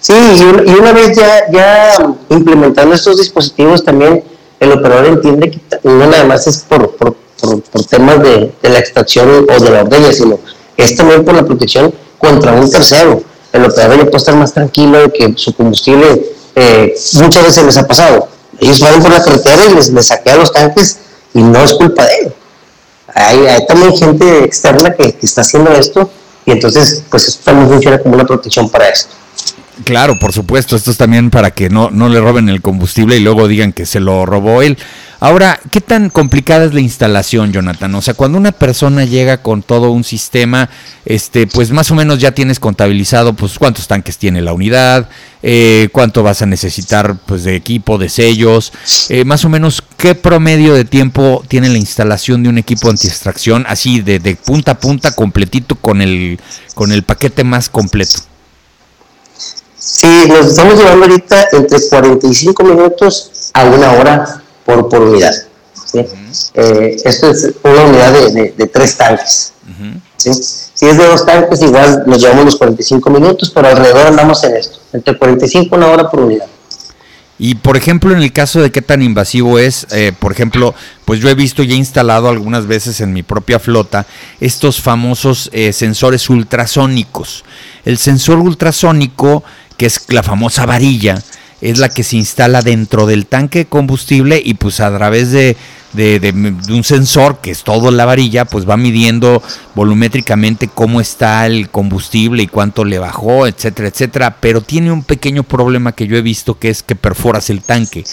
Sí, 0.00 0.14
y 0.14 0.70
una, 0.70 0.92
vez 0.92 1.14
ya, 1.14 1.50
ya 1.52 2.14
implementando 2.30 2.94
estos 2.94 3.18
dispositivos 3.18 3.84
también 3.84 4.24
el 4.58 4.72
operador 4.72 5.06
entiende 5.06 5.50
que 5.50 5.60
no 5.84 6.06
nada 6.06 6.24
más 6.24 6.46
es 6.46 6.58
por, 6.58 6.96
por, 6.96 7.16
por, 7.40 7.84
temas 7.84 8.22
de, 8.22 8.52
de, 8.62 8.68
la 8.68 8.78
extracción 8.78 9.46
o 9.48 9.60
de 9.60 9.70
la 9.70 9.82
ordeña, 9.82 10.12
sino 10.12 10.38
es 10.76 10.96
también 10.96 11.24
por 11.24 11.34
la 11.34 11.44
protección 11.44 11.92
contra 12.18 12.52
un 12.52 12.70
tercero. 12.70 13.22
El 13.52 13.64
operador 13.64 13.98
ya 13.98 14.04
puede 14.04 14.16
estar 14.16 14.36
más 14.36 14.52
tranquilo 14.52 14.98
de 15.00 15.12
que 15.12 15.32
su 15.36 15.54
combustible 15.54 16.30
eh, 16.54 16.94
muchas 17.14 17.44
veces 17.44 17.64
les 17.64 17.76
ha 17.76 17.86
pasado. 17.86 18.28
Ellos 18.58 18.80
van 18.80 19.02
por 19.02 19.10
la 19.10 19.22
carretera 19.22 19.66
y 19.66 19.74
les, 19.74 19.90
les 19.90 20.06
saquean 20.06 20.38
los 20.38 20.52
tanques 20.52 20.98
y 21.34 21.42
no 21.42 21.62
es 21.62 21.74
culpa 21.74 22.04
de 22.04 22.20
ellos. 22.20 22.32
Hay, 23.12 23.46
hay 23.46 23.66
también 23.66 23.96
gente 23.96 24.44
externa 24.44 24.94
que, 24.94 25.12
que, 25.14 25.26
está 25.26 25.40
haciendo 25.40 25.70
esto 25.72 26.10
y 26.46 26.52
entonces 26.52 27.02
pues 27.10 27.26
esto 27.26 27.42
también 27.44 27.68
funciona 27.68 27.98
como 27.98 28.14
una 28.14 28.26
protección 28.26 28.68
para 28.68 28.88
esto. 28.88 29.14
Claro, 29.84 30.18
por 30.18 30.32
supuesto, 30.32 30.76
esto 30.76 30.90
es 30.90 30.96
también 30.96 31.30
para 31.30 31.52
que 31.52 31.70
no, 31.70 31.90
no 31.90 32.08
le 32.08 32.20
roben 32.20 32.48
el 32.48 32.60
combustible 32.60 33.16
y 33.16 33.20
luego 33.20 33.48
digan 33.48 33.72
que 33.72 33.86
se 33.86 34.00
lo 34.00 34.26
robó 34.26 34.62
él. 34.62 34.76
Ahora, 35.20 35.60
¿qué 35.70 35.80
tan 35.80 36.08
complicada 36.10 36.64
es 36.64 36.74
la 36.74 36.80
instalación, 36.80 37.52
Jonathan? 37.52 37.94
O 37.94 38.02
sea, 38.02 38.14
cuando 38.14 38.38
una 38.38 38.52
persona 38.52 39.04
llega 39.04 39.42
con 39.42 39.62
todo 39.62 39.90
un 39.90 40.02
sistema, 40.02 40.70
este, 41.04 41.46
pues 41.46 41.70
más 41.72 41.90
o 41.90 41.94
menos 41.94 42.18
ya 42.18 42.32
tienes 42.32 42.58
contabilizado, 42.58 43.34
pues 43.34 43.58
cuántos 43.58 43.86
tanques 43.86 44.16
tiene 44.16 44.40
la 44.40 44.54
unidad, 44.54 45.08
eh, 45.42 45.88
cuánto 45.92 46.22
vas 46.22 46.40
a 46.40 46.46
necesitar, 46.46 47.16
pues 47.26 47.44
de 47.44 47.54
equipo, 47.54 47.98
de 47.98 48.08
sellos, 48.08 48.72
eh, 49.10 49.24
más 49.24 49.44
o 49.44 49.50
menos 49.50 49.82
qué 49.96 50.14
promedio 50.14 50.74
de 50.74 50.84
tiempo 50.84 51.42
tiene 51.48 51.68
la 51.68 51.78
instalación 51.78 52.42
de 52.42 52.48
un 52.48 52.58
equipo 52.58 52.88
anti-extracción, 52.88 53.66
así 53.68 54.00
de, 54.00 54.20
de 54.20 54.36
punta 54.36 54.72
a 54.72 54.80
punta, 54.80 55.14
completito 55.14 55.76
con 55.76 56.00
el, 56.00 56.40
con 56.74 56.92
el 56.92 57.02
paquete 57.02 57.44
más 57.44 57.68
completo. 57.68 58.20
Sí, 59.80 60.26
nos 60.28 60.48
estamos 60.48 60.76
llevando 60.76 61.06
ahorita 61.06 61.48
entre 61.52 61.80
45 61.88 62.64
minutos 62.64 63.50
a 63.54 63.64
una 63.64 63.92
hora 63.92 64.42
por, 64.66 64.90
por 64.90 65.00
unidad. 65.00 65.32
Eh, 65.94 66.96
esto 67.02 67.30
es 67.30 67.54
una 67.62 67.84
unidad 67.84 68.12
de, 68.12 68.52
de, 68.56 68.66
tres 68.66 68.96
tanques. 68.98 69.54
Si 70.18 70.86
es 70.86 70.98
de 70.98 71.06
dos 71.06 71.24
tanques, 71.24 71.62
igual 71.62 72.04
nos 72.06 72.20
llevamos 72.20 72.44
los 72.44 72.56
45 72.56 73.08
minutos, 73.08 73.50
pero 73.50 73.68
alrededor 73.68 74.06
andamos 74.06 74.44
en 74.44 74.56
esto, 74.56 74.78
entre 74.92 75.16
45 75.16 75.74
y 75.74 75.78
una 75.78 75.86
hora 75.88 76.10
por 76.10 76.20
unidad. 76.20 76.46
Y 77.38 77.54
por 77.54 77.78
ejemplo, 77.78 78.12
en 78.12 78.22
el 78.22 78.34
caso 78.34 78.60
de 78.60 78.70
qué 78.70 78.82
tan 78.82 79.00
invasivo 79.00 79.58
es, 79.58 79.86
eh, 79.92 80.12
por 80.16 80.30
ejemplo, 80.30 80.74
pues 81.06 81.20
yo 81.20 81.30
he 81.30 81.34
visto 81.34 81.62
y 81.62 81.72
he 81.72 81.74
instalado 81.74 82.28
algunas 82.28 82.66
veces 82.66 83.00
en 83.00 83.14
mi 83.14 83.22
propia 83.22 83.58
flota 83.58 84.06
estos 84.40 84.82
famosos 84.82 85.48
eh, 85.54 85.72
sensores 85.72 86.28
ultrasónicos. 86.28 87.46
El 87.86 87.96
sensor 87.96 88.40
ultrasónico 88.40 89.42
que 89.80 89.86
es 89.86 90.04
la 90.08 90.22
famosa 90.22 90.66
varilla, 90.66 91.22
es 91.62 91.78
la 91.78 91.88
que 91.88 92.04
se 92.04 92.18
instala 92.18 92.60
dentro 92.60 93.06
del 93.06 93.24
tanque 93.24 93.60
de 93.60 93.64
combustible 93.64 94.38
y 94.44 94.52
pues 94.52 94.78
a 94.78 94.94
través 94.94 95.32
de 95.32 95.56
de, 95.92 96.52
un 96.70 96.84
sensor 96.84 97.38
que 97.40 97.50
es 97.50 97.64
todo 97.64 97.90
la 97.90 98.04
varilla, 98.04 98.44
pues 98.44 98.68
va 98.68 98.76
midiendo 98.76 99.42
volumétricamente 99.74 100.68
cómo 100.68 101.00
está 101.00 101.46
el 101.46 101.68
combustible 101.70 102.42
y 102.42 102.46
cuánto 102.46 102.84
le 102.84 102.98
bajó, 102.98 103.46
etcétera, 103.46 103.88
etcétera. 103.88 104.36
Pero 104.40 104.60
tiene 104.60 104.92
un 104.92 105.02
pequeño 105.02 105.42
problema 105.42 105.92
que 105.92 106.06
yo 106.06 106.16
he 106.16 106.22
visto 106.22 106.58
que 106.58 106.70
es 106.70 106.82
que 106.82 106.94
perforas 106.94 107.50
el 107.50 107.62
tanque. 107.62 108.04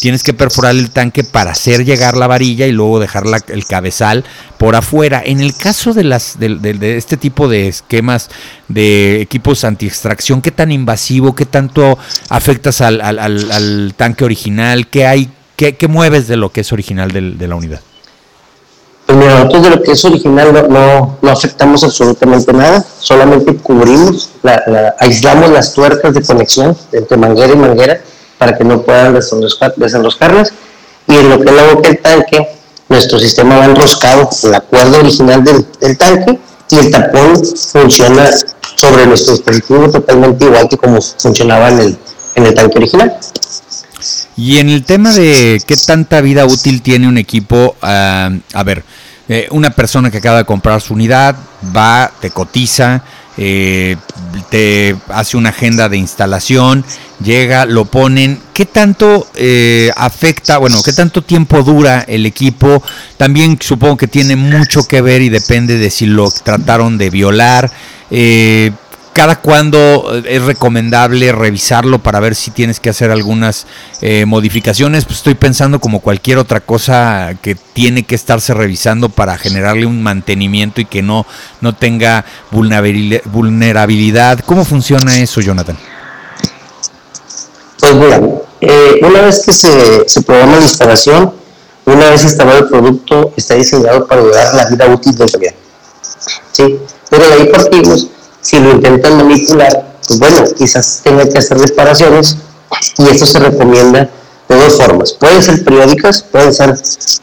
Tienes 0.00 0.22
que 0.22 0.34
perforar 0.34 0.74
el 0.74 0.90
tanque 0.90 1.24
para 1.24 1.52
hacer 1.52 1.84
llegar 1.84 2.16
la 2.16 2.26
varilla 2.26 2.66
y 2.66 2.72
luego 2.72 3.00
dejar 3.00 3.24
el 3.48 3.66
cabezal 3.66 4.24
por 4.58 4.74
afuera. 4.74 5.22
En 5.24 5.40
el 5.40 5.54
caso 5.54 5.92
de, 5.92 6.04
las, 6.04 6.38
de, 6.38 6.96
este 6.96 7.16
tipo 7.16 7.48
de 7.48 7.68
esquemas 7.68 8.30
de 8.68 9.20
equipos 9.20 9.64
anti-extracción, 9.64 10.40
¿qué 10.42 10.50
tan 10.50 10.72
invasivo, 10.72 11.34
qué 11.34 11.46
tanto 11.46 11.98
afectas 12.28 12.80
al, 12.80 13.00
al, 13.00 13.18
al 13.18 13.94
tanque 13.96 14.24
original? 14.24 14.88
¿Qué 14.88 15.06
hay 15.06 15.30
¿Qué, 15.56 15.74
mueves 15.88 16.28
de 16.28 16.36
lo 16.36 16.50
que 16.50 16.60
es 16.60 16.72
original 16.72 17.10
de, 17.10 17.48
la 17.48 17.54
unidad? 17.54 17.80
Pues 19.06 19.18
nosotros 19.18 19.62
de 19.62 19.70
lo 19.70 19.82
que 19.82 19.92
es 19.92 20.04
original 20.04 20.68
no, 20.68 21.16
no, 21.22 21.30
afectamos 21.30 21.82
absolutamente 21.82 22.52
nada, 22.52 22.84
solamente 23.00 23.54
cubrimos, 23.56 24.30
aislamos 24.98 25.50
las 25.50 25.72
tuercas 25.72 26.12
de 26.12 26.22
conexión 26.22 26.76
entre 26.92 27.16
manguera 27.16 27.54
y 27.54 27.56
manguera 27.56 28.00
para 28.36 28.56
que 28.56 28.64
no 28.64 28.82
puedan 28.82 29.14
desenroscarlas. 29.14 30.52
Y 31.08 31.14
en 31.14 31.30
lo 31.30 31.40
que 31.40 31.48
es 31.48 31.56
la 31.56 31.72
boca 31.72 31.88
del 31.88 31.98
tanque, 32.00 32.48
nuestro 32.88 33.18
sistema 33.18 33.56
va 33.56 33.64
enroscado 33.64 34.28
con 34.28 34.50
la 34.50 34.60
cuerda 34.60 34.98
original 34.98 35.42
del, 35.42 35.96
tanque 35.96 36.38
y 36.70 36.76
el 36.76 36.90
tapón 36.90 37.42
funciona 37.46 38.28
sobre 38.74 39.06
nuestro 39.06 39.32
dispositivo 39.32 39.90
totalmente 39.90 40.44
igual 40.44 40.68
que 40.68 40.76
como 40.76 41.00
funcionaba 41.00 41.70
en 41.70 41.78
el, 41.78 41.98
en 42.34 42.46
el 42.46 42.54
tanque 42.54 42.76
original. 42.76 43.16
Y 44.36 44.58
en 44.58 44.68
el 44.68 44.84
tema 44.84 45.12
de 45.12 45.60
qué 45.66 45.76
tanta 45.76 46.20
vida 46.20 46.46
útil 46.46 46.82
tiene 46.82 47.08
un 47.08 47.18
equipo, 47.18 47.76
ah, 47.82 48.30
a 48.52 48.62
ver, 48.62 48.84
eh, 49.28 49.48
una 49.50 49.70
persona 49.70 50.10
que 50.10 50.18
acaba 50.18 50.38
de 50.38 50.44
comprar 50.44 50.80
su 50.80 50.94
unidad 50.94 51.34
va, 51.74 52.12
te 52.20 52.30
cotiza, 52.30 53.02
eh, 53.36 53.96
te 54.50 54.96
hace 55.08 55.36
una 55.36 55.50
agenda 55.50 55.88
de 55.88 55.96
instalación, 55.96 56.84
llega, 57.22 57.66
lo 57.66 57.86
ponen. 57.86 58.40
¿Qué 58.54 58.66
tanto 58.66 59.26
eh, 59.34 59.90
afecta, 59.96 60.58
bueno, 60.58 60.80
qué 60.84 60.92
tanto 60.92 61.22
tiempo 61.22 61.62
dura 61.62 62.04
el 62.06 62.24
equipo? 62.24 62.82
También 63.16 63.58
supongo 63.60 63.96
que 63.96 64.06
tiene 64.06 64.36
mucho 64.36 64.86
que 64.86 65.00
ver 65.00 65.22
y 65.22 65.28
depende 65.28 65.76
de 65.76 65.90
si 65.90 66.06
lo 66.06 66.30
trataron 66.30 66.96
de 66.96 67.10
violar. 67.10 67.70
Cada 69.16 69.40
cuándo 69.40 70.12
es 70.26 70.42
recomendable 70.42 71.32
revisarlo 71.32 71.98
para 71.98 72.20
ver 72.20 72.34
si 72.34 72.50
tienes 72.50 72.80
que 72.80 72.90
hacer 72.90 73.10
algunas 73.10 73.66
eh, 74.02 74.26
modificaciones. 74.26 75.06
Pues 75.06 75.16
estoy 75.16 75.34
pensando 75.34 75.80
como 75.80 76.00
cualquier 76.00 76.36
otra 76.36 76.60
cosa 76.60 77.34
que 77.40 77.54
tiene 77.54 78.02
que 78.02 78.14
estarse 78.14 78.52
revisando 78.52 79.08
para 79.08 79.38
generarle 79.38 79.86
un 79.86 80.02
mantenimiento 80.02 80.82
y 80.82 80.84
que 80.84 81.00
no, 81.00 81.24
no 81.62 81.74
tenga 81.74 82.26
vulnerabilidad. 82.50 84.40
¿Cómo 84.40 84.66
funciona 84.66 85.18
eso, 85.18 85.40
Jonathan? 85.40 85.78
Pues 87.80 87.94
mira, 87.94 88.20
eh, 88.60 89.00
una 89.00 89.22
vez 89.22 89.46
que 89.46 89.52
se, 89.54 90.06
se 90.10 90.20
programa 90.20 90.56
la 90.56 90.62
instalación, 90.62 91.32
una 91.86 92.10
vez 92.10 92.22
instalado 92.22 92.58
el 92.58 92.68
producto, 92.68 93.32
está 93.34 93.54
diseñado 93.54 94.06
para 94.06 94.20
durar 94.20 94.54
la 94.54 94.68
vida 94.68 94.86
útil 94.88 95.14
del 95.14 95.30
bien. 95.40 95.54
¿Sí? 96.52 96.78
Pero 97.08 97.28
de 97.28 97.34
ahí 97.34 97.46
partimos, 97.46 98.10
si 98.46 98.60
lo 98.60 98.70
intentan 98.70 99.16
manipular, 99.16 99.98
pues 100.06 100.20
bueno, 100.20 100.44
quizás 100.56 101.00
tenga 101.02 101.28
que 101.28 101.36
hacer 101.36 101.58
reparaciones 101.58 102.36
y 102.96 103.08
esto 103.08 103.26
se 103.26 103.40
recomienda 103.40 104.08
de 104.48 104.56
dos 104.56 104.76
formas. 104.76 105.12
Pueden 105.14 105.42
ser 105.42 105.64
periódicas, 105.64 106.22
pueden 106.22 106.54
ser 106.54 106.72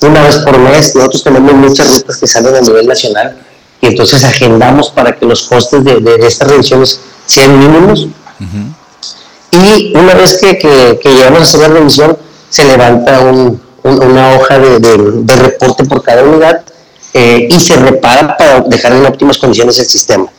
una 0.01 0.21
vez 0.21 0.39
por 0.39 0.57
mes. 0.59 0.93
Nosotros 0.93 1.23
tenemos 1.23 1.53
muchas 1.53 1.95
rutas 1.95 2.17
que 2.17 2.27
salen 2.27 2.55
a 2.55 2.59
nivel 2.59 2.85
nacional 2.85 3.37
y 3.79 3.87
entonces 3.87 4.21
agendamos 4.25 4.89
para 4.89 5.15
que 5.15 5.25
los 5.25 5.43
costes 5.43 5.81
de, 5.85 6.27
estas 6.27 6.49
revisiones 6.49 6.99
sean 7.25 7.57
mínimos. 7.57 8.05
Y 9.51 9.95
una 9.95 10.15
vez 10.15 10.37
que, 10.41 10.57
que, 10.57 10.99
que, 11.01 11.09
llegamos 11.09 11.39
a 11.39 11.43
hacer 11.43 11.59
la 11.61 11.67
revisión, 11.69 12.17
se 12.49 12.65
levanta 12.65 13.21
un, 13.21 13.61
una 13.83 14.35
hoja 14.35 14.59
de, 14.59 14.79
de, 14.79 15.35
reporte 15.37 15.85
por 15.85 16.03
cada 16.03 16.21
unidad 16.23 16.63
eh, 17.13 17.47
y 17.49 17.59
se 17.61 17.77
repara 17.77 18.35
para 18.35 18.59
dejar 18.61 18.91
en 18.91 19.05
óptimas 19.05 19.37
condiciones 19.37 19.79
el 19.79 19.85
sistema. 19.85 20.29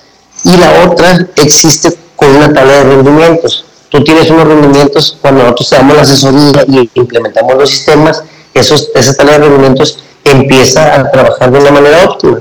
Y 0.44 0.56
la 0.56 0.84
otra 0.84 1.26
existe 1.36 1.96
con 2.16 2.30
una 2.30 2.52
tabla 2.52 2.72
de 2.72 2.84
rendimientos. 2.84 3.64
Tú 3.88 4.04
tienes 4.04 4.28
unos 4.30 4.46
rendimientos 4.46 5.16
cuando 5.20 5.42
nosotros 5.42 5.70
te 5.70 5.76
damos 5.76 5.96
la 5.96 6.02
asesoría 6.02 6.64
y 6.68 6.90
implementamos 6.94 7.56
los 7.56 7.70
sistemas, 7.70 8.22
esos, 8.52 8.90
esa 8.94 9.14
tabla 9.14 9.32
de 9.32 9.38
rendimientos 9.38 9.98
empieza 10.24 10.94
a 10.94 11.10
trabajar 11.10 11.50
de 11.50 11.58
una 11.58 11.70
manera 11.70 12.04
óptima. 12.04 12.40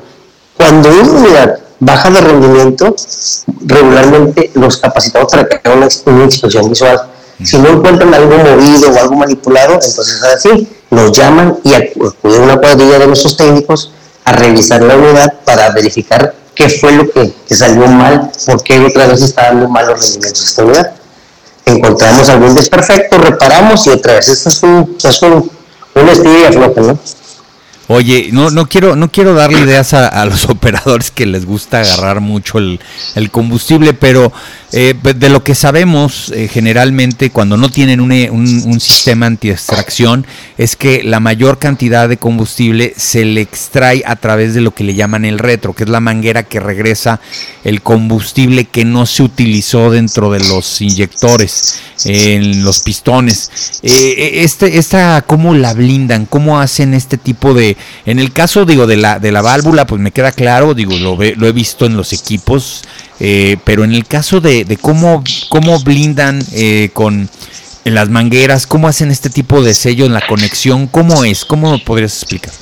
Cuando 0.57 0.89
una 0.89 1.11
unidad 1.11 1.59
baja 1.79 2.09
de 2.09 2.21
rendimiento, 2.21 2.95
regularmente 3.65 4.51
los 4.55 4.77
capacitamos 4.77 5.31
para 5.31 5.47
que 5.47 5.55
hagan 5.63 5.77
una, 6.05 6.23
inspección 6.25 6.69
visual. 6.69 7.01
Si 7.43 7.57
no 7.57 7.69
encuentran 7.69 8.13
algo 8.13 8.37
movido 8.37 8.91
o 8.91 8.99
algo 8.99 9.15
manipulado, 9.15 9.73
entonces 9.73 10.23
así, 10.23 10.67
nos 10.89 11.11
llaman 11.11 11.57
y 11.63 11.73
acude 11.73 12.39
una 12.39 12.57
cuadrilla 12.57 12.99
de 12.99 13.07
nuestros 13.07 13.35
técnicos 13.35 13.91
a 14.25 14.31
revisar 14.31 14.81
la 14.81 14.95
unidad 14.95 15.33
para 15.45 15.69
verificar 15.71 16.35
qué 16.55 16.69
fue 16.69 16.91
lo 16.93 17.09
que, 17.09 17.33
salió 17.49 17.87
mal, 17.87 18.31
por 18.45 18.63
qué 18.63 18.79
otra 18.79 19.07
vez 19.07 19.21
está 19.21 19.43
dando 19.43 19.67
malos 19.67 19.99
rendimientos 19.99 20.45
esta 20.45 20.63
unidad. 20.63 20.91
Encontramos 21.65 22.29
algún 22.29 22.55
desperfecto, 22.55 23.17
reparamos 23.17 23.87
y 23.87 23.91
otra 23.91 24.15
vez. 24.15 24.27
Esto 24.27 24.49
es 24.49 24.63
un, 24.63 24.97
es 25.01 25.21
un, 25.21 25.51
un 25.95 26.09
estilo 26.09 26.33
de 26.33 26.81
¿no? 26.81 26.99
Oye, 27.87 28.29
no, 28.31 28.49
no 28.49 28.69
quiero, 28.69 28.95
no 28.95 29.11
quiero 29.11 29.33
darle 29.33 29.59
ideas 29.59 29.93
a, 29.93 30.25
los 30.25 30.45
operadores 30.49 31.11
que 31.11 31.25
les 31.25 31.45
gusta 31.45 31.81
agarrar 31.81 32.21
mucho 32.21 32.57
el, 32.57 32.79
combustible, 33.31 33.93
pero 33.93 34.31
eh, 34.71 34.95
pues, 35.01 35.19
de 35.19 35.29
lo 35.29 35.43
que 35.43 35.53
sabemos 35.53 36.31
eh, 36.33 36.47
generalmente 36.47 37.29
cuando 37.29 37.57
no 37.57 37.69
tienen 37.69 37.99
un, 37.99 38.11
un, 38.11 38.63
un, 38.65 38.79
sistema 38.79 39.25
anti-extracción 39.25 40.25
es 40.57 40.75
que 40.75 41.03
la 41.03 41.19
mayor 41.19 41.59
cantidad 41.59 42.07
de 42.07 42.17
combustible 42.17 42.93
se 42.95 43.25
le 43.25 43.41
extrae 43.41 44.03
a 44.05 44.15
través 44.15 44.53
de 44.53 44.61
lo 44.61 44.73
que 44.73 44.83
le 44.83 44.95
llaman 44.95 45.25
el 45.25 45.39
retro, 45.39 45.73
que 45.73 45.83
es 45.83 45.89
la 45.89 45.99
manguera 45.99 46.43
que 46.43 46.59
regresa 46.59 47.19
el 47.63 47.81
combustible 47.81 48.65
que 48.65 48.85
no 48.85 49.05
se 49.05 49.23
utilizó 49.23 49.91
dentro 49.91 50.31
de 50.31 50.39
los 50.39 50.81
inyectores, 50.81 51.79
en 52.05 52.63
los 52.63 52.79
pistones. 52.79 53.79
Eh, 53.83 54.41
este, 54.43 54.77
esta, 54.77 55.21
¿Cómo 55.21 55.53
la 55.53 55.73
blindan? 55.73 56.25
¿Cómo 56.25 56.59
hacen 56.59 56.93
este 56.93 57.17
tipo 57.17 57.53
de 57.53 57.72
en 58.05 58.19
el 58.19 58.31
caso, 58.31 58.65
digo, 58.65 58.87
de 58.87 58.97
la, 58.97 59.19
de 59.19 59.31
la 59.31 59.41
válvula, 59.41 59.85
pues 59.85 60.01
me 60.01 60.11
queda 60.11 60.31
claro, 60.31 60.73
digo, 60.73 60.95
lo, 60.97 61.15
lo 61.15 61.47
he 61.47 61.51
visto 61.51 61.85
en 61.85 61.97
los 61.97 62.13
equipos, 62.13 62.83
eh, 63.19 63.57
pero 63.63 63.83
en 63.83 63.93
el 63.93 64.05
caso 64.05 64.41
de, 64.41 64.65
de 64.65 64.77
cómo, 64.77 65.23
cómo 65.49 65.79
blindan 65.79 66.43
eh, 66.53 66.89
con 66.93 67.29
en 67.85 67.95
las 67.95 68.09
mangueras, 68.09 68.65
cómo 68.65 68.87
hacen 68.87 69.11
este 69.11 69.29
tipo 69.29 69.61
de 69.61 69.73
sello 69.73 70.05
en 70.05 70.13
la 70.13 70.25
conexión, 70.25 70.87
¿cómo 70.87 71.23
es? 71.23 71.43
¿Cómo 71.43 71.71
lo 71.71 71.83
podrías 71.83 72.15
explicar? 72.15 72.53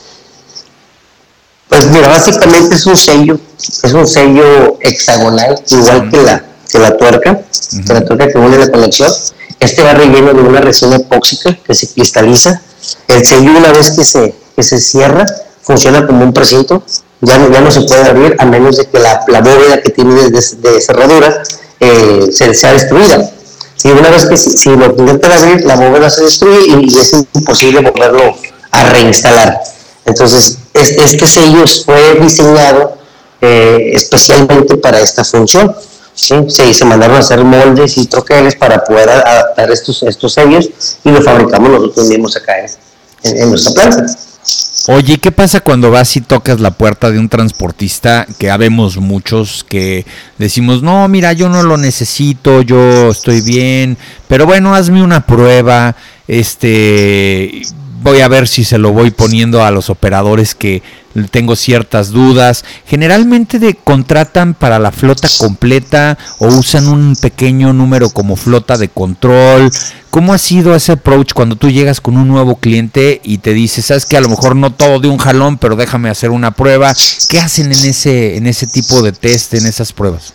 Pues 1.70 1.86
mira, 1.88 2.08
básicamente 2.08 2.76
es 2.76 2.86
un 2.86 2.98
sello, 2.98 3.40
es 3.58 3.94
un 3.94 4.06
sello 4.06 4.78
hexagonal, 4.82 5.56
igual 5.70 6.10
que 6.10 6.22
la, 6.22 6.46
que 6.70 6.80
la 6.80 6.98
tuerca, 6.98 7.42
que 7.86 7.94
la 7.94 8.04
tuerca 8.04 8.28
que 8.28 8.38
une 8.38 8.58
la 8.58 8.70
conexión. 8.70 9.12
Este 9.60 9.84
va 9.84 9.94
relleno 9.94 10.34
de 10.34 10.42
una 10.42 10.60
resina 10.60 10.96
epóxica 10.96 11.56
que 11.56 11.76
se 11.76 11.88
cristaliza. 11.94 12.62
El 13.08 13.24
sello 13.24 13.52
una 13.52 13.72
vez 13.72 13.92
que 13.92 14.04
se, 14.04 14.36
se 14.60 14.80
cierra, 14.80 15.26
funciona 15.62 16.06
como 16.06 16.24
un 16.24 16.34
precinto, 16.34 16.84
ya 17.22 17.38
no, 17.38 17.52
ya 17.52 17.62
no 17.62 17.72
se 17.72 17.82
puede 17.82 18.04
abrir 18.04 18.36
a 18.40 18.46
menos 18.46 18.78
de 18.78 18.86
que 18.86 19.00
la, 19.00 19.24
la 19.28 19.42
bóveda 19.42 19.82
que 19.82 19.92
tiene 19.92 20.30
de, 20.30 20.82
cerradura 20.82 21.44
eh, 21.80 22.30
se, 22.32 22.54
sea 22.54 22.74
destruida. 22.74 23.32
Y 23.84 23.90
una 23.90 24.10
vez 24.10 24.26
que 24.26 24.38
si, 24.38 24.70
lo 24.70 24.88
intentan 24.98 25.32
abrir, 25.32 25.66
la 25.66 25.76
bóveda 25.76 26.10
se 26.10 26.24
destruye 26.24 26.68
y, 26.68 26.98
es 26.98 27.14
imposible 27.34 27.82
volverlo 27.82 28.36
a 28.72 28.90
reinstalar. 28.90 29.60
Entonces, 30.06 30.58
este, 30.74 31.04
este 31.04 31.28
sello 31.28 31.64
fue 31.86 32.20
diseñado 32.20 32.98
eh, 33.40 33.92
especialmente 33.94 34.78
para 34.78 35.00
esta 35.00 35.24
función. 35.24 35.76
¿sí? 36.14 36.36
Se, 36.48 36.74
se, 36.74 36.86
mandaron 36.86 37.18
a 37.18 37.20
hacer 37.20 37.44
moldes 37.44 37.98
y 37.98 38.06
troqueles 38.08 38.56
para 38.56 38.84
poder 38.84 39.10
adaptar 39.10 39.72
estos, 39.72 40.04
estos 40.04 40.34
sellos 40.34 40.70
y 41.04 41.10
lo 41.10 41.22
fabricamos 41.22 41.70
nosotros 41.72 42.08
mismos 42.08 42.36
acá 42.36 42.54
en, 43.24 43.38
en 43.38 43.50
nuestra 43.50 43.74
planta. 43.74 44.06
Oye, 44.88 45.20
¿qué 45.20 45.32
pasa 45.32 45.60
cuando 45.60 45.92
vas 45.92 46.16
y 46.16 46.22
tocas 46.22 46.60
la 46.60 46.72
puerta 46.72 47.12
de 47.12 47.20
un 47.20 47.30
transportista? 47.30 48.26
Que 48.40 48.50
habemos 48.50 48.98
muchos 48.98 49.64
que 49.64 50.06
decimos, 50.40 50.82
no, 50.82 51.08
mira, 51.08 51.34
yo 51.34 51.50
no 51.50 51.62
lo 51.62 51.78
necesito, 51.78 52.64
yo 52.64 53.12
estoy 53.12 53.42
bien, 53.42 53.98
pero 54.28 54.48
bueno, 54.48 54.74
hazme 54.74 55.04
una 55.04 55.26
prueba, 55.28 55.96
este, 56.28 57.62
voy 58.02 58.22
a 58.22 58.28
ver 58.28 58.48
si 58.48 58.64
se 58.64 58.80
lo 58.80 58.92
voy 58.92 59.12
poniendo 59.12 59.64
a 59.64 59.70
los 59.70 59.92
operadores 59.92 60.56
que 60.56 60.82
tengo 61.30 61.56
ciertas 61.56 62.12
dudas. 62.12 62.64
Generalmente 62.86 63.78
contratan 63.84 64.54
para 64.54 64.80
la 64.80 64.92
flota 64.92 65.28
completa 65.38 66.18
o 66.40 66.48
usan 66.48 66.88
un 66.88 67.16
pequeño 67.16 67.74
número 67.74 68.10
como 68.10 68.36
flota 68.36 68.78
de 68.78 68.90
control. 68.90 69.72
¿Cómo 70.10 70.34
ha 70.34 70.38
sido 70.38 70.76
ese 70.76 70.94
approach 70.94 71.34
cuando 71.34 71.56
tú 71.56 71.70
llegas 71.70 72.02
con 72.02 72.18
un 72.18 72.28
nuevo 72.28 72.58
cliente 72.58 73.22
y 73.24 73.38
te 73.38 73.54
dice, 73.54 73.82
sabes 73.82 74.06
que 74.06 74.18
a 74.18 74.22
lo 74.22 74.30
mejor 74.30 74.56
no 74.56 74.74
todo 74.74 75.00
de 75.00 75.08
un 75.08 75.18
jalón, 75.18 75.58
pero 75.58 75.76
déjame 75.76 76.10
hacer 76.10 76.32
una 76.32 76.52
prueba? 76.52 76.94
¿Qué 77.30 77.40
hacen 77.40 77.72
en 77.72 77.86
ese, 77.86 78.36
en 78.36 78.48
ese 78.48 78.68
tipo 78.68 79.02
de 79.02 79.14
test, 79.14 79.54
en 79.54 79.66
esas 79.66 79.94
pruebas? 79.94 80.34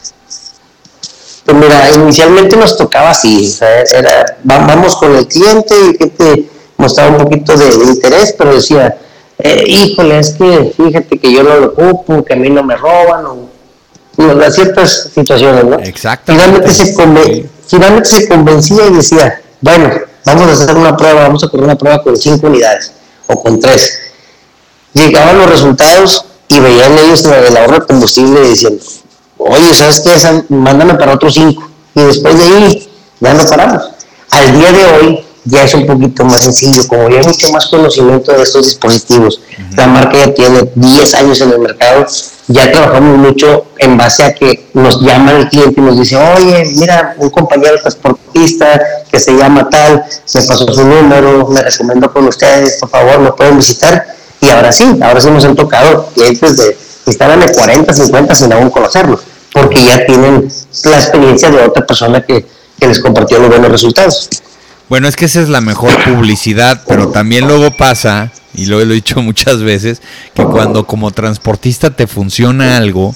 Pues 1.45 1.59
mira, 1.59 1.91
inicialmente 1.95 2.57
nos 2.57 2.77
tocaba 2.77 3.11
así, 3.11 3.57
era, 3.95 4.37
vamos 4.43 4.97
con 4.97 5.15
el 5.15 5.29
cliente 5.29 5.75
y 5.77 5.89
el 5.91 5.97
cliente 5.97 6.51
mostraba 6.77 7.17
un 7.17 7.23
poquito 7.23 7.57
de, 7.57 7.67
interés, 7.85 8.35
pero 8.37 8.55
decía, 8.55 8.99
eh, 9.39 9.65
híjole, 9.67 10.19
es 10.19 10.31
que 10.31 10.73
fíjate 10.77 11.19
que 11.19 11.33
yo 11.33 11.43
no 11.43 11.57
lo 11.57 11.67
ocupo, 11.67 12.25
que 12.25 12.33
a 12.33 12.37
mí 12.37 12.49
no 12.49 12.63
me 12.63 12.77
roban, 12.77 13.27
o, 13.27 13.49
ciertas 14.51 15.11
situaciones, 15.15 15.65
¿no? 15.65 15.79
Finalmente 16.25 16.73
se, 16.73 16.95
finalmente 17.67 18.09
se 18.09 18.29
convencía 18.29 18.87
y 18.87 18.95
decía, 18.95 19.41
bueno, 19.61 19.91
vamos 20.25 20.49
a 20.49 20.53
hacer 20.53 20.77
una 20.77 20.97
prueba, 20.97 21.23
vamos 21.23 21.45
a 21.45 21.49
correr 21.49 21.65
una 21.65 21.77
prueba 21.77 22.03
con 22.03 22.17
cinco 22.17 22.47
unidades 22.47 22.93
o 23.27 23.43
con 23.43 23.61
tres. 23.61 23.99
Llegaban 24.95 25.39
los 25.39 25.51
resultados 25.51 26.25
y 26.49 26.59
veían 26.61 26.97
ellos 26.99 27.25
el 27.25 27.57
ahorro 27.57 27.81
de 27.81 27.87
combustible 27.87 28.41
y 28.43 28.49
decían, 28.51 28.79
oye, 29.37 29.75
¿sabes 29.75 30.01
qué? 30.01 30.45
Mándame 30.49 30.95
para 30.95 31.15
otros 31.15 31.35
cinco. 31.35 31.69
Y 31.95 32.03
después 32.03 32.39
de 32.39 32.45
ahí 32.45 32.89
ya 33.21 33.35
no 33.35 33.45
paramos. 33.45 33.91
Al 34.31 34.59
día 34.59 34.73
de 34.73 34.85
hoy 34.87 35.26
ya 35.47 35.65
es 35.65 35.75
un 35.75 35.87
poquito 35.87 36.25
más 36.25 36.43
sencillo, 36.43 36.87
como 36.87 37.09
ya 37.09 37.21
hay 37.21 37.27
mucho 37.27 37.51
más 37.53 37.67
conocimiento 37.67 38.33
de 38.33 38.43
estos 38.43 38.67
dispositivos. 38.67 39.41
La 39.77 39.87
marca 39.87 40.17
ya 40.19 40.35
tiene 40.35 40.69
10 40.75 41.15
años 41.15 41.41
en 41.41 41.53
el 41.53 41.59
mercado, 41.61 42.07
ya 42.49 42.71
trabajamos 42.71 43.19
mucho 43.19 43.67
en 43.79 43.97
base 43.97 44.25
a 44.25 44.35
que 44.35 44.67
nos 44.75 45.01
llama 45.01 45.33
el 45.33 45.49
cliente 45.49 45.81
y 45.81 45.85
nos 45.85 45.99
dice, 45.99 46.17
oye, 46.17 46.65
mira, 46.77 47.15
un 47.19 47.31
compañero 47.31 47.81
transportista 47.81 48.81
que 49.11 49.19
se 49.19 49.37
llama 49.37 49.69
tal, 49.71 50.05
me 50.35 50.43
pasó 50.43 50.73
su 50.73 50.85
número, 50.85 51.49
me 51.49 51.63
recomiendo 51.63 52.13
con 52.13 52.27
ustedes, 52.27 52.79
por 52.81 52.91
favor, 52.91 53.19
me 53.21 53.33
pueden 53.33 53.57
visitar. 53.57 54.07
Y 54.41 54.49
ahora 54.51 54.71
sí, 54.71 54.99
ahora 55.01 55.21
sí 55.21 55.31
nos 55.31 55.45
han 55.45 55.57
tocado 55.57 56.11
clientes 56.15 56.57
de 56.57 56.77
estaban 57.07 57.41
de 57.41 57.53
40, 57.53 57.93
50 57.93 58.35
sin 58.35 58.53
aún 58.53 58.71
conocerlos, 58.71 59.21
porque 59.53 59.85
ya 59.85 60.05
tienen 60.07 60.51
la 60.85 60.97
experiencia 60.97 61.51
de 61.51 61.63
otra 61.65 61.87
persona 61.87 62.21
que, 62.25 62.45
que 62.79 62.87
les 62.89 62.99
compartió 63.01 63.39
los 63.39 63.49
buenos 63.49 63.71
resultados. 63.71 64.29
Bueno, 64.89 65.09
es 65.09 65.17
que 65.17 65.25
esa 65.25 65.41
es 65.43 65.49
la 65.49 65.61
mejor 65.61 65.91
publicidad, 66.05 66.83
pero 66.87 67.09
también 67.09 67.47
luego 67.49 67.73
pasa, 67.73 68.31
y 68.55 68.67
lo 68.67 68.81
he 68.81 68.87
dicho 68.87 69.21
muchas 69.23 69.63
veces, 69.63 70.01
que 70.35 70.45
cuando 70.45 70.87
como 70.87 71.11
transportista 71.11 71.91
te 71.91 72.07
funciona 72.07 72.77
algo, 72.77 73.15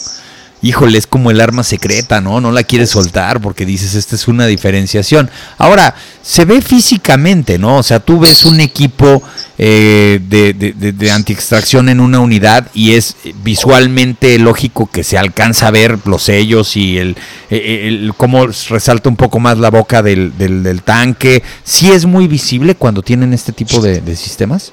híjole, 0.63 0.99
es 0.99 1.07
como 1.07 1.31
el 1.31 1.41
arma 1.41 1.63
secreta, 1.63 2.21
¿no? 2.21 2.41
No 2.41 2.53
la 2.53 2.63
quieres 2.63 2.91
soltar 2.91 3.41
porque 3.41 3.65
dices, 3.65 3.95
esta 3.95 4.17
es 4.17 4.29
una 4.29 4.47
diferenciación. 4.47 5.31
Ahora, 5.59 5.95
se 6.23 6.45
ve 6.45 6.61
físicamente, 6.61 7.59
¿no? 7.59 7.79
O 7.79 7.83
sea, 7.83 8.01
tú 8.01 8.19
ves 8.21 8.45
un 8.45 8.61
equipo 8.61 9.23
eh, 9.59 10.21
de, 10.29 10.53
de, 10.53 10.93
de, 10.93 11.11
anti-extracción 11.11 11.89
en 11.89 12.01
una 12.01 12.21
unidad 12.21 12.69
y 12.75 12.93
es 12.95 13.17
visualmente 13.43 14.39
lógico 14.39 14.89
que 14.91 15.03
se 15.03 15.19
alcanza 15.19 15.69
a 15.69 15.71
ver 15.71 15.99
los 16.05 16.25
sellos 16.25 16.77
y 16.77 16.99
el, 16.99 17.17
el, 17.51 18.13
cómo 18.17 18.47
resalta 18.47 19.09
un 19.09 19.17
poco 19.17 19.39
más 19.39 19.59
la 19.59 19.71
boca 19.71 20.03
del, 20.03 20.37
del, 20.37 20.83
tanque. 20.83 21.43
¿Sí 21.65 21.91
es 21.91 22.07
muy 22.07 22.27
visible 22.27 22.75
cuando 22.75 23.03
tienen 23.03 23.33
este 23.33 23.53
tipo 23.53 23.81
de, 23.81 24.17
sistemas? 24.17 24.73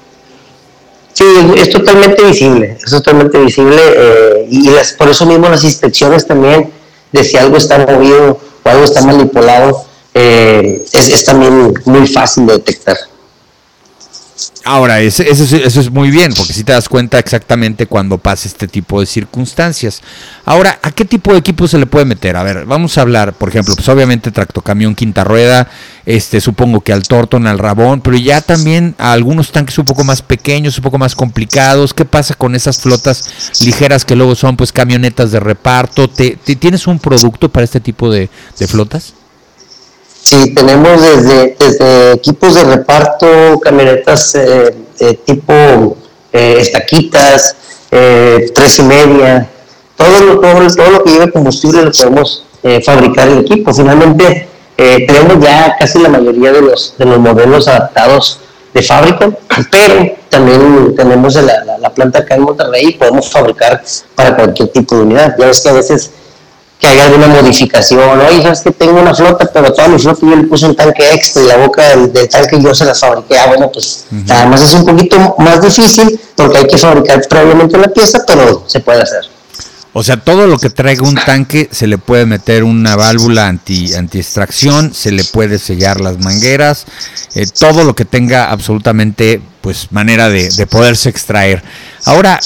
Sí, 1.18 1.24
es 1.56 1.70
totalmente 1.70 2.22
visible, 2.22 2.76
es 2.80 2.92
totalmente 2.92 3.40
visible 3.40 3.76
eh, 3.76 4.46
y 4.48 4.70
por 4.96 5.08
eso 5.08 5.26
mismo 5.26 5.48
las 5.48 5.64
inspecciones 5.64 6.24
también 6.24 6.70
de 7.10 7.24
si 7.24 7.36
algo 7.36 7.56
está 7.56 7.84
movido 7.84 8.38
o 8.62 8.68
algo 8.68 8.84
está 8.84 9.02
manipulado 9.02 9.84
eh, 10.14 10.80
es, 10.92 11.24
también 11.24 11.74
muy 11.86 12.06
fácil 12.06 12.46
de 12.46 12.52
detectar. 12.52 12.96
Ahora, 14.64 15.00
eso, 15.00 15.22
es 15.22 15.90
muy 15.90 16.10
bien, 16.10 16.32
porque 16.36 16.52
si 16.52 16.62
te 16.62 16.72
das 16.72 16.88
cuenta 16.88 17.18
exactamente 17.18 17.86
cuando 17.86 18.18
pasa 18.18 18.46
este 18.46 18.68
tipo 18.68 19.00
de 19.00 19.06
circunstancias. 19.06 20.02
Ahora, 20.44 20.78
¿a 20.82 20.90
qué 20.90 21.04
tipo 21.04 21.32
de 21.32 21.38
equipo 21.38 21.66
se 21.66 21.78
le 21.78 21.86
puede 21.86 22.04
meter? 22.04 22.36
A 22.36 22.42
ver, 22.42 22.66
vamos 22.66 22.98
a 22.98 23.00
hablar, 23.00 23.32
por 23.32 23.48
ejemplo, 23.48 23.74
pues 23.74 23.88
obviamente 23.88 24.30
tractocamión 24.30 24.94
quinta 24.94 25.24
rueda, 25.24 25.68
este, 26.06 26.40
supongo 26.40 26.82
que 26.82 26.92
al 26.92 27.02
Torton, 27.02 27.46
al 27.46 27.58
Rabón, 27.58 28.00
pero 28.00 28.16
ya 28.16 28.40
también 28.40 28.94
a 28.98 29.12
algunos 29.12 29.50
tanques 29.50 29.78
un 29.78 29.86
poco 29.86 30.04
más 30.04 30.22
pequeños, 30.22 30.76
un 30.78 30.84
poco 30.84 30.98
más 30.98 31.14
complicados. 31.14 31.94
¿Qué 31.94 32.04
pasa 32.04 32.34
con 32.34 32.54
esas 32.54 32.80
flotas 32.80 33.60
ligeras 33.62 34.04
que 34.04 34.16
luego 34.16 34.34
son 34.34 34.56
pues 34.56 34.72
camionetas 34.72 35.32
de 35.32 35.40
reparto? 35.40 36.08
¿Te, 36.08 36.36
tienes 36.36 36.86
un 36.86 36.98
producto 36.98 37.48
para 37.48 37.64
este 37.64 37.80
tipo 37.80 38.10
de 38.10 38.28
flotas? 38.68 39.14
Sí, 40.28 40.52
tenemos 40.52 41.00
desde, 41.00 41.56
desde 41.58 42.12
equipos 42.12 42.54
de 42.54 42.64
reparto, 42.64 43.58
camionetas 43.60 44.34
eh, 44.34 44.74
tipo 45.24 45.96
eh, 46.30 46.56
estaquitas, 46.60 47.56
eh, 47.90 48.50
tres 48.54 48.78
y 48.78 48.82
media, 48.82 49.48
todo 49.96 50.20
lo, 50.20 50.38
todo, 50.38 50.90
lo 50.90 51.02
que 51.02 51.12
lleve 51.12 51.32
combustible 51.32 51.82
lo 51.82 51.92
podemos 51.92 52.44
fabricar 52.84 53.28
el 53.28 53.38
equipo. 53.38 53.72
Finalmente, 53.72 54.46
tenemos 54.76 55.42
ya 55.42 55.74
casi 55.80 55.98
la 55.98 56.10
mayoría 56.10 56.52
de 56.52 56.60
los, 56.60 56.94
de 56.98 57.06
los 57.06 57.18
modelos 57.18 57.66
adaptados 57.66 58.38
de 58.74 58.82
fábrica, 58.82 59.30
pero 59.70 60.12
también 60.28 60.94
tenemos 60.94 61.36
la, 61.36 61.78
la 61.80 61.94
planta 61.94 62.18
acá 62.18 62.34
en 62.34 62.42
Monterrey 62.42 62.88
y 62.88 62.92
podemos 62.98 63.30
fabricar 63.30 63.82
para 64.14 64.36
cualquier 64.36 64.68
tipo 64.68 64.94
de 64.94 65.02
unidad. 65.04 65.36
Ya 65.38 65.46
ves 65.46 65.62
que 65.62 65.70
a 65.70 65.72
veces 65.72 66.10
que 66.78 66.86
haya 66.86 67.06
alguna 67.06 67.26
modificación. 67.28 68.20
Oye, 68.20 68.42
sabes 68.42 68.60
que 68.60 68.70
tengo 68.70 69.00
una 69.00 69.14
flota, 69.14 69.50
pero 69.52 69.72
toda 69.72 69.88
mi 69.88 69.98
flota 69.98 70.20
yo 70.22 70.36
le 70.36 70.44
puse 70.44 70.66
un 70.66 70.76
tanque 70.76 71.12
extra 71.12 71.42
y 71.42 71.46
la 71.46 71.56
boca 71.56 71.96
del, 71.96 72.28
tanque 72.28 72.60
yo 72.60 72.74
se 72.74 72.84
la 72.84 72.94
fabriqué. 72.94 73.38
Ah, 73.38 73.46
bueno, 73.48 73.70
pues 73.72 74.06
además 74.28 74.62
es 74.62 74.72
un 74.74 74.84
poquito 74.84 75.34
más 75.38 75.60
difícil 75.60 76.20
porque 76.36 76.58
hay 76.58 76.66
que 76.66 76.78
fabricar 76.78 77.20
previamente 77.28 77.76
la 77.76 77.88
pieza, 77.88 78.24
pero 78.26 78.64
se 78.66 78.80
puede 78.80 79.02
hacer. 79.02 79.22
O 79.94 80.02
sea, 80.04 80.18
todo 80.18 80.46
lo 80.46 80.58
que 80.58 80.70
traiga 80.70 81.02
un 81.02 81.16
tanque 81.16 81.68
se 81.72 81.86
le 81.86 81.98
puede 81.98 82.26
meter 82.26 82.62
una 82.62 82.94
válvula 82.94 83.48
anti, 83.48 83.94
anti 83.94 84.18
extracción, 84.18 84.94
se 84.94 85.10
le 85.10 85.24
puede 85.24 85.58
sellar 85.58 86.00
las 86.00 86.18
mangueras, 86.18 86.84
eh, 87.34 87.46
todo 87.58 87.84
lo 87.84 87.96
que 87.96 88.04
tenga 88.04 88.50
absolutamente 88.50 89.40
pues 89.68 89.92
manera 89.92 90.30
de, 90.30 90.48
de 90.48 90.66
poderse 90.66 91.10
extraer. 91.10 91.62
Ahora, 92.06 92.40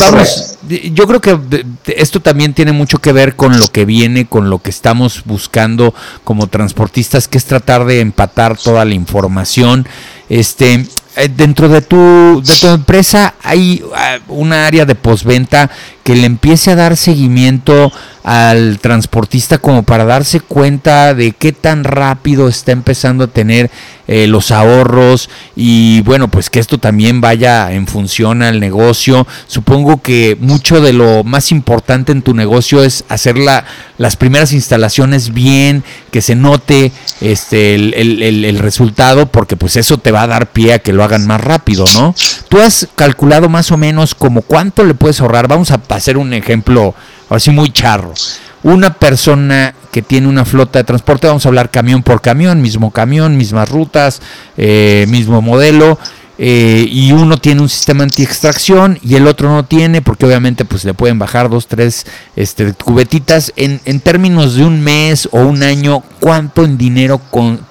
vamos, 0.00 0.56
yo 0.94 1.06
creo 1.06 1.20
que 1.20 1.66
esto 1.94 2.20
también 2.20 2.54
tiene 2.54 2.72
mucho 2.72 3.00
que 3.00 3.12
ver 3.12 3.36
con 3.36 3.60
lo 3.60 3.66
que 3.66 3.84
viene, 3.84 4.24
con 4.24 4.48
lo 4.48 4.60
que 4.60 4.70
estamos 4.70 5.24
buscando 5.26 5.92
como 6.24 6.46
transportistas, 6.46 7.28
que 7.28 7.36
es 7.36 7.44
tratar 7.44 7.84
de 7.84 8.00
empatar 8.00 8.56
toda 8.56 8.86
la 8.86 8.94
información. 8.94 9.86
Este, 10.30 10.86
eh, 11.16 11.28
dentro 11.36 11.68
de 11.68 11.82
tu, 11.82 12.42
de 12.42 12.56
tu 12.58 12.68
empresa 12.68 13.34
hay 13.42 13.82
ah, 13.94 14.16
una 14.28 14.66
área 14.66 14.86
de 14.86 14.94
postventa 14.94 15.70
que 16.02 16.14
le 16.14 16.24
empiece 16.24 16.70
a 16.70 16.76
dar 16.76 16.96
seguimiento 16.96 17.92
al 18.24 18.78
transportista 18.80 19.58
como 19.58 19.82
para 19.82 20.04
darse 20.04 20.40
cuenta 20.40 21.14
de 21.14 21.32
qué 21.32 21.52
tan 21.52 21.84
rápido 21.84 22.48
está 22.48 22.72
empezando 22.72 23.24
a 23.24 23.28
tener 23.28 23.70
eh, 24.06 24.26
los 24.26 24.50
ahorros 24.50 25.28
y 25.54 26.00
bueno 26.00 26.28
pues 26.28 26.48
que 26.48 26.60
esto 26.60 26.78
también 26.78 27.20
vaya 27.20 27.72
en 27.72 27.86
función 27.86 28.42
al 28.42 28.58
negocio. 28.60 29.26
Supongo 29.46 30.02
que 30.02 30.36
mucho 30.40 30.80
de 30.80 30.92
lo 30.92 31.24
más 31.24 31.52
importante 31.52 32.12
en 32.12 32.22
tu 32.22 32.34
negocio 32.34 32.82
es 32.82 33.04
hacer 33.08 33.36
las 33.36 34.16
primeras 34.16 34.52
instalaciones 34.52 35.32
bien 35.32 35.84
que 36.10 36.22
se 36.22 36.34
note 36.34 36.92
este 37.20 37.74
el, 37.74 38.22
el 38.22 38.58
resultado 38.58 39.26
porque 39.26 39.56
pues 39.56 39.76
eso 39.76 39.98
te 39.98 40.12
va 40.12 40.22
a 40.22 40.26
dar 40.26 40.52
pie 40.52 40.74
a 40.74 40.78
que 40.78 40.92
lo 40.92 41.04
hagan 41.04 41.26
más 41.26 41.40
rápido 41.40 41.84
no 41.94 42.14
tú 42.48 42.60
has 42.60 42.88
calculado 42.94 43.48
más 43.48 43.70
o 43.70 43.76
menos 43.76 44.14
como 44.14 44.42
cuánto 44.42 44.84
le 44.84 44.94
puedes 44.94 45.20
ahorrar 45.20 45.48
vamos 45.48 45.70
a 45.70 45.80
hacer 45.90 46.16
un 46.16 46.32
ejemplo 46.32 46.94
así 47.36 47.50
muy 47.50 47.70
charro. 47.70 48.14
Una 48.62 48.94
persona 48.94 49.74
que 49.92 50.02
tiene 50.02 50.28
una 50.28 50.44
flota 50.44 50.80
de 50.80 50.84
transporte, 50.84 51.26
vamos 51.26 51.46
a 51.46 51.48
hablar 51.48 51.70
camión 51.70 52.02
por 52.02 52.20
camión, 52.20 52.60
mismo 52.60 52.90
camión, 52.90 53.36
mismas 53.36 53.68
rutas, 53.68 54.20
eh, 54.56 55.06
mismo 55.08 55.40
modelo, 55.40 55.98
eh, 56.40 56.86
y 56.88 57.10
uno 57.10 57.36
tiene 57.36 57.62
un 57.62 57.68
sistema 57.68 58.04
anti-extracción 58.04 58.98
y 59.02 59.16
el 59.16 59.26
otro 59.26 59.48
no 59.48 59.64
tiene, 59.64 60.02
porque 60.02 60.24
obviamente 60.24 60.64
pues 60.64 60.84
le 60.84 60.94
pueden 60.94 61.18
bajar 61.18 61.50
dos, 61.50 61.66
tres 61.66 62.06
este, 62.36 62.72
cubetitas. 62.74 63.52
En, 63.56 63.80
en 63.84 64.00
términos 64.00 64.54
de 64.54 64.64
un 64.64 64.80
mes 64.80 65.28
o 65.32 65.40
un 65.40 65.64
año, 65.64 66.04
¿cuánto 66.20 66.64
en 66.64 66.78
dinero 66.78 67.20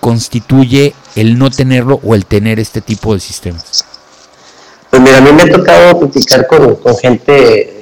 constituye 0.01 0.93
el 1.15 1.37
no 1.37 1.49
tenerlo 1.49 2.01
o 2.03 2.13
el 2.13 2.25
tener 2.25 2.59
este 2.59 2.81
tipo 2.81 3.13
de 3.13 3.21
sistemas? 3.21 3.85
Pues 4.89 5.01
mira, 5.01 5.17
a 5.17 5.21
mí 5.21 5.31
me 5.31 5.43
ha 5.43 5.49
tocado 5.49 5.99
platicar 5.99 6.45
con, 6.47 6.75
con 6.75 6.97
gente 6.97 7.76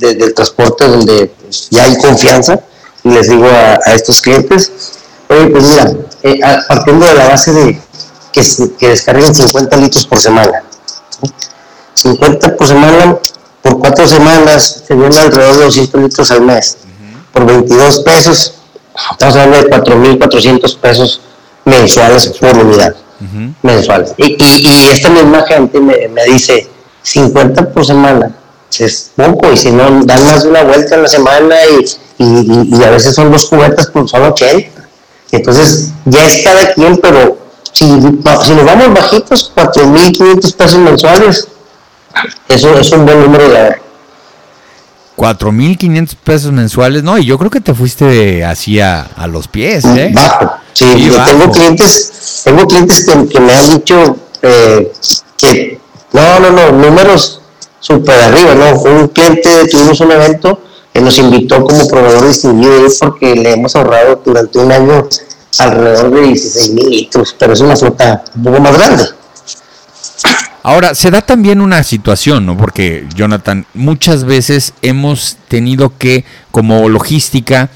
del 0.00 0.34
transporte 0.34 0.88
donde 0.88 1.30
ya 1.70 1.84
hay 1.84 1.96
confianza 1.98 2.60
y 3.04 3.10
les 3.10 3.28
digo 3.28 3.46
a, 3.46 3.74
estos 3.92 4.20
clientes, 4.20 4.72
oye, 5.28 5.46
pues 5.46 5.64
mira, 5.64 5.92
eh, 6.22 6.40
partiendo 6.68 7.06
de 7.06 7.14
la 7.14 7.28
base 7.28 7.52
de 7.52 7.80
que, 8.32 8.42
que 8.78 8.88
descarguen 8.88 9.34
50 9.34 9.76
litros 9.76 10.06
por 10.06 10.18
semana, 10.18 10.62
50 11.94 12.56
por 12.56 12.66
semana, 12.66 13.18
por 13.62 13.78
cuatro 13.78 14.06
semanas 14.06 14.82
se 14.86 14.94
vienen 14.94 15.18
alrededor 15.18 15.58
de 15.58 15.64
200 15.64 16.02
litros 16.02 16.30
al 16.30 16.42
mes, 16.42 16.78
por 17.32 17.46
22 17.46 18.00
pesos, 18.00 18.54
estamos 19.12 19.36
hablando 19.36 19.68
de 19.68 19.70
4.400 19.70 20.78
pesos 20.78 21.20
mensuales 21.64 22.28
por 22.28 22.56
unidad, 22.56 22.94
mensuales. 23.62 24.14
Y, 24.16 24.36
y, 24.38 24.88
esta 24.90 25.10
misma 25.10 25.42
gente 25.46 25.80
me, 25.80 26.08
me 26.08 26.24
dice, 26.24 26.68
50 27.02 27.70
por 27.70 27.84
semana, 27.84 28.34
es 28.78 29.10
poco, 29.16 29.52
y 29.52 29.56
si 29.56 29.70
no, 29.70 30.02
dan 30.04 30.24
más 30.26 30.42
de 30.42 30.48
una 30.48 30.62
vuelta 30.62 30.94
en 30.94 31.02
la 31.02 31.08
semana 31.08 31.56
y, 32.18 32.74
y, 32.76 32.84
a 32.84 32.90
veces 32.90 33.14
son 33.14 33.30
dos 33.32 33.46
cubetas 33.46 33.88
por 33.88 34.08
solo 34.08 34.28
80. 34.28 34.88
Entonces, 35.32 35.90
ya 36.04 36.26
es 36.26 36.42
cada 36.42 36.72
quien, 36.72 36.96
pero 36.98 37.38
si, 37.72 37.84
si 37.84 37.90
nos 38.54 38.64
vamos 38.64 38.94
bajitos, 38.94 39.52
4.500 39.54 40.54
pesos 40.54 40.78
mensuales, 40.78 41.48
eso 42.48 42.78
es 42.78 42.92
un 42.92 43.06
buen 43.06 43.20
número 43.20 43.48
de 43.48 43.58
ahorro. 43.58 43.82
4.500 45.16 46.14
pesos 46.24 46.52
mensuales, 46.52 47.02
no, 47.02 47.18
y 47.18 47.26
yo 47.26 47.36
creo 47.38 47.50
que 47.50 47.60
te 47.60 47.74
fuiste 47.74 48.44
así 48.44 48.80
a, 48.80 49.02
a 49.02 49.26
los 49.26 49.48
pies, 49.48 49.84
¿eh? 49.84 50.12
Bajo, 50.14 50.52
sí, 50.72 51.10
tengo 51.26 51.50
clientes, 51.50 52.42
tengo 52.44 52.66
clientes 52.66 53.04
que, 53.04 53.28
que 53.28 53.40
me 53.40 53.52
han 53.52 53.70
dicho 53.70 54.16
eh, 54.40 54.92
que, 55.36 55.78
no, 56.12 56.40
no, 56.40 56.50
no, 56.50 56.72
números 56.72 57.39
súper 57.80 58.20
arriba, 58.20 58.54
¿no? 58.54 58.80
Un 58.80 59.08
cliente, 59.08 59.66
tuvimos 59.68 60.00
un 60.00 60.12
evento 60.12 60.60
que 60.92 61.00
nos 61.00 61.18
invitó 61.18 61.64
como 61.64 61.88
proveedor 61.88 62.28
distinguido 62.28 62.86
porque 63.00 63.34
le 63.34 63.52
hemos 63.52 63.74
ahorrado 63.74 64.20
durante 64.24 64.58
un 64.58 64.70
año 64.70 65.08
alrededor 65.58 66.10
de 66.10 66.20
16 66.28 66.70
mil 66.70 66.90
litros, 66.90 67.34
pero 67.38 67.52
es 67.52 67.60
una 67.60 67.76
flota 67.76 68.24
un 68.36 68.42
poco 68.44 68.60
más 68.60 68.76
grande. 68.76 69.04
Ahora, 70.62 70.94
se 70.94 71.10
da 71.10 71.22
también 71.22 71.60
una 71.60 71.82
situación, 71.82 72.44
¿no? 72.44 72.56
Porque, 72.56 73.06
Jonathan, 73.14 73.64
muchas 73.72 74.24
veces 74.24 74.74
hemos 74.82 75.38
tenido 75.48 75.96
que, 75.96 76.24
como 76.50 76.88
logística, 76.90 77.70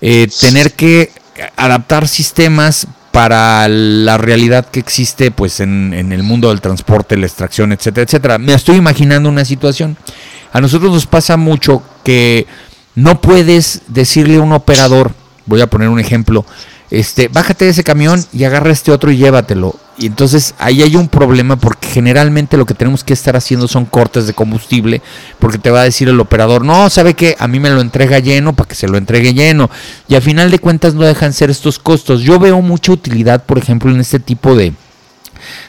eh, 0.00 0.26
tener 0.40 0.72
que 0.72 1.12
adaptar 1.56 2.08
sistemas 2.08 2.86
para 3.12 3.66
la 3.68 4.18
realidad 4.18 4.66
que 4.66 4.80
existe 4.80 5.30
pues 5.30 5.60
en, 5.60 5.92
el 5.94 6.22
mundo 6.22 6.50
del 6.50 6.60
transporte, 6.60 7.16
la 7.16 7.26
extracción, 7.26 7.72
etcétera, 7.72 8.04
etcétera. 8.04 8.38
Me 8.38 8.54
estoy 8.54 8.76
imaginando 8.76 9.28
una 9.28 9.44
situación. 9.44 9.96
A 10.52 10.60
nosotros 10.60 10.92
nos 10.92 11.06
pasa 11.06 11.36
mucho 11.36 11.82
que 12.04 12.46
no 12.94 13.20
puedes 13.20 13.82
decirle 13.88 14.36
a 14.36 14.40
un 14.40 14.52
operador, 14.52 15.12
voy 15.46 15.60
a 15.60 15.68
poner 15.68 15.88
un 15.88 16.00
ejemplo, 16.00 16.44
este, 16.90 17.28
bájate 17.28 17.64
de 17.64 17.72
ese 17.72 17.84
camión 17.84 18.24
y 18.32 18.44
agarra 18.44 18.72
este 18.72 18.92
otro 18.92 19.10
y 19.10 19.16
llévatelo. 19.16 19.76
Y 20.00 20.06
entonces 20.06 20.54
ahí 20.58 20.82
hay 20.82 20.96
un 20.96 21.08
problema 21.08 21.56
porque 21.56 21.86
generalmente 21.86 22.56
lo 22.56 22.64
que 22.64 22.72
tenemos 22.72 23.04
que 23.04 23.12
estar 23.12 23.36
haciendo 23.36 23.68
son 23.68 23.84
cortes 23.84 24.26
de 24.26 24.32
combustible, 24.32 25.02
porque 25.38 25.58
te 25.58 25.70
va 25.70 25.82
a 25.82 25.84
decir 25.84 26.08
el 26.08 26.18
operador, 26.18 26.64
no, 26.64 26.88
sabe 26.88 27.12
que 27.12 27.36
a 27.38 27.46
mí 27.46 27.60
me 27.60 27.68
lo 27.68 27.82
entrega 27.82 28.18
lleno 28.18 28.54
para 28.54 28.66
que 28.66 28.74
se 28.74 28.88
lo 28.88 28.96
entregue 28.96 29.34
lleno. 29.34 29.68
Y 30.08 30.14
a 30.14 30.22
final 30.22 30.50
de 30.50 30.58
cuentas 30.58 30.94
no 30.94 31.02
dejan 31.02 31.34
ser 31.34 31.50
estos 31.50 31.78
costos. 31.78 32.22
Yo 32.22 32.38
veo 32.38 32.62
mucha 32.62 32.92
utilidad, 32.92 33.44
por 33.44 33.58
ejemplo, 33.58 33.90
en 33.90 34.00
este 34.00 34.18
tipo 34.18 34.56
de, 34.56 34.72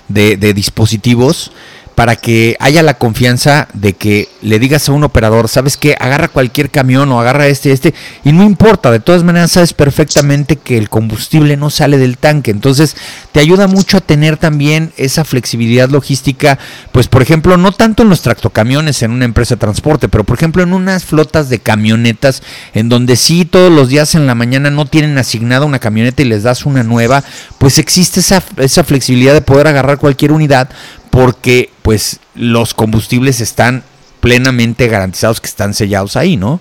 de, 0.08 0.38
de 0.38 0.54
dispositivos 0.54 1.52
para 1.96 2.16
que 2.16 2.56
haya 2.60 2.84
la 2.84 2.96
confianza 2.96 3.68
de 3.74 3.94
que 3.94 4.30
le 4.42 4.60
digas 4.60 4.88
a 4.88 4.92
un 4.92 5.04
operador, 5.04 5.48
sabes 5.48 5.78
que 5.78 5.96
agarra 6.00 6.30
cualquier 6.30 6.70
camión 6.70 7.12
o 7.12 7.20
agarra 7.20 7.48
este, 7.48 7.72
este, 7.72 7.94
y 8.24 8.32
no 8.32 8.44
importa, 8.44 8.92
de 8.92 9.00
todas 9.00 9.24
maneras 9.24 9.52
sabes 9.52 9.74
perfectamente 9.74 10.56
que 10.56 10.78
el 10.78 10.90
combustible 10.90 11.58
no 11.58 11.70
sale 11.70 11.98
del 11.98 12.18
tanque, 12.18 12.52
entonces 12.52 12.96
te 13.32 13.40
ayuda 13.40 13.68
mucho 13.68 13.98
a 13.98 14.02
tener 14.02 14.38
también 14.38 14.94
esa 14.98 15.26
flexibilidad 15.26 15.90
logística, 15.90 16.58
pues 16.92 17.08
por 17.08 17.22
ejemplo, 17.22 17.58
no 17.58 17.72
tanto 17.72 18.04
en 18.04 18.10
los 18.10 18.22
tractocamiones 18.22 19.04
en 19.04 19.12
una 19.12 19.26
empresa 19.26 19.56
de 19.56 19.60
transporte, 19.60 20.10
pero 20.10 20.24
por 20.24 20.38
ejemplo 20.38 20.64
en 20.64 20.74
unas 20.74 21.06
flotas 21.06 21.50
de 21.50 21.60
camionetas 21.60 22.42
en 22.74 22.90
donde 22.90 23.16
sí 23.16 23.46
todos 23.46 23.72
los 23.72 23.90
días 23.90 24.16
en 24.16 24.28
la 24.28 24.36
mañana 24.36 24.72
no 24.72 24.86
tienen 24.86 25.18
asignada 25.18 25.66
una 25.66 25.80
camioneta 25.80 26.22
y 26.22 26.26
les 26.26 26.44
das 26.44 26.66
una 26.66 26.84
nueva, 26.84 27.24
pues 27.58 27.80
existe 27.80 28.22
esa, 28.22 28.44
esa 28.58 28.84
flexibilidad 28.84 29.34
de 29.34 29.42
poder 29.42 29.68
agarrar 29.68 29.98
cualquier 29.98 30.32
unidad 30.32 30.70
porque 31.12 31.70
pues 31.84 32.20
los 32.34 32.74
combustibles 32.74 33.42
están 33.42 33.84
plenamente 34.22 34.88
garantizados 34.88 35.40
que 35.40 35.48
están 35.48 35.74
sellados 35.76 36.16
ahí, 36.16 36.38
¿no? 36.38 36.60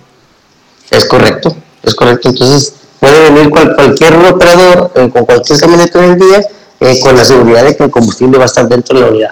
Es 0.91 1.05
correcto, 1.05 1.55
es 1.81 1.95
correcto. 1.95 2.29
Entonces 2.29 2.75
puede 2.99 3.31
venir 3.31 3.49
cualquier 3.49 4.13
operador 4.13 4.91
eh, 4.95 5.09
con 5.09 5.25
cualquier 5.25 5.59
camioneta 5.59 5.99
del 5.99 6.19
día 6.19 6.41
eh, 6.81 6.99
con 6.99 7.15
la 7.15 7.23
seguridad 7.25 7.63
de 7.63 7.75
que 7.75 7.83
el 7.83 7.89
combustible 7.89 8.37
va 8.37 8.43
a 8.43 8.47
estar 8.47 8.67
dentro 8.67 8.95
de 8.97 9.05
la 9.05 9.09
unidad. 9.09 9.31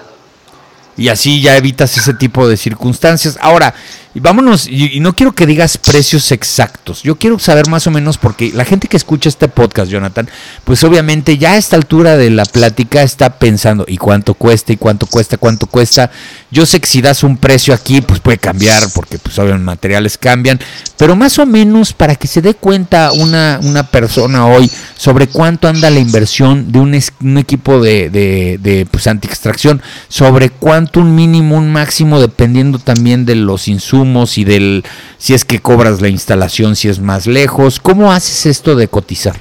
Y 0.96 1.08
así 1.08 1.40
ya 1.40 1.56
evitas 1.56 1.96
ese 1.96 2.14
tipo 2.14 2.48
de 2.48 2.56
circunstancias. 2.56 3.38
Ahora, 3.40 3.74
y 4.12 4.18
vámonos, 4.18 4.66
y, 4.66 4.98
no 4.98 5.14
quiero 5.14 5.32
que 5.32 5.46
digas 5.46 5.78
precios 5.78 6.32
exactos, 6.32 7.04
yo 7.04 7.16
quiero 7.16 7.38
saber 7.38 7.68
más 7.68 7.86
o 7.86 7.92
menos 7.92 8.18
porque 8.18 8.50
la 8.52 8.64
gente 8.64 8.88
que 8.88 8.96
escucha 8.96 9.28
este 9.28 9.46
podcast, 9.46 9.88
Jonathan, 9.88 10.28
pues 10.64 10.82
obviamente 10.82 11.38
ya 11.38 11.52
a 11.52 11.56
esta 11.56 11.76
altura 11.76 12.16
de 12.16 12.30
la 12.30 12.44
plática 12.44 13.02
está 13.02 13.38
pensando, 13.38 13.84
¿y 13.86 13.98
cuánto 13.98 14.34
cuesta? 14.34 14.72
¿Y 14.72 14.76
cuánto 14.76 15.06
cuesta? 15.06 15.36
¿Cuánto 15.36 15.66
cuesta? 15.66 16.10
Yo 16.50 16.66
sé 16.66 16.80
que 16.80 16.88
si 16.88 17.00
das 17.00 17.22
un 17.22 17.36
precio 17.36 17.72
aquí, 17.72 18.00
pues 18.00 18.18
puede 18.18 18.38
cambiar 18.38 18.82
porque 18.96 19.18
pues 19.18 19.38
obviamente 19.38 19.64
materiales 19.64 20.18
cambian, 20.18 20.58
pero 20.96 21.14
más 21.14 21.38
o 21.38 21.46
menos 21.46 21.92
para 21.92 22.16
que 22.16 22.26
se 22.26 22.42
dé 22.42 22.54
cuenta 22.54 23.12
una, 23.12 23.60
una 23.62 23.84
persona 23.84 24.48
hoy 24.48 24.68
sobre 24.96 25.28
cuánto 25.28 25.68
anda 25.68 25.88
la 25.88 26.00
inversión 26.00 26.72
de 26.72 26.80
un, 26.80 27.00
un 27.20 27.38
equipo 27.38 27.80
de, 27.80 28.10
de, 28.10 28.58
de 28.60 28.86
pues, 28.90 29.06
anti-extracción, 29.06 29.80
sobre 30.08 30.50
cuánto 30.50 30.98
un 30.98 31.14
mínimo, 31.14 31.56
un 31.56 31.70
máximo, 31.70 32.20
dependiendo 32.20 32.80
también 32.80 33.24
de 33.24 33.36
los 33.36 33.68
insumos 33.68 33.99
y 34.36 34.44
del 34.44 34.84
si 35.18 35.34
es 35.34 35.44
que 35.44 35.60
cobras 35.60 36.00
la 36.00 36.08
instalación, 36.08 36.76
si 36.76 36.88
es 36.88 37.00
más 37.00 37.26
lejos. 37.26 37.80
¿Cómo 37.80 38.12
haces 38.12 38.46
esto 38.46 38.74
de 38.74 38.88
cotizar? 38.88 39.36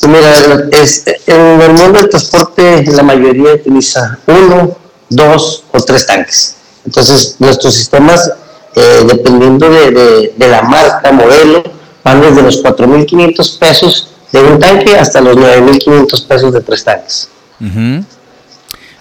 Pues 0.00 0.12
mira, 0.12 0.68
es, 0.72 1.04
en 1.26 1.60
el 1.60 1.72
mundo 1.72 2.00
del 2.00 2.08
transporte 2.08 2.84
la 2.92 3.02
mayoría 3.02 3.54
utiliza 3.54 4.18
uno, 4.26 4.76
dos 5.08 5.64
o 5.72 5.80
tres 5.80 6.06
tanques. 6.06 6.56
Entonces 6.84 7.36
nuestros 7.38 7.74
sistemas, 7.74 8.30
eh, 8.74 9.04
dependiendo 9.08 9.68
de, 9.68 10.34
la 10.38 10.62
marca, 10.62 11.10
modelo, 11.12 11.62
van 12.04 12.20
desde 12.20 12.42
los 12.42 12.62
4.500 12.62 13.58
pesos 13.58 14.08
de 14.32 14.40
un 14.40 14.58
tanque 14.60 14.96
hasta 14.96 15.20
los 15.20 15.36
9.500 15.36 16.26
pesos 16.26 16.52
de 16.52 16.60
tres 16.60 16.84
tanques. 16.84 17.28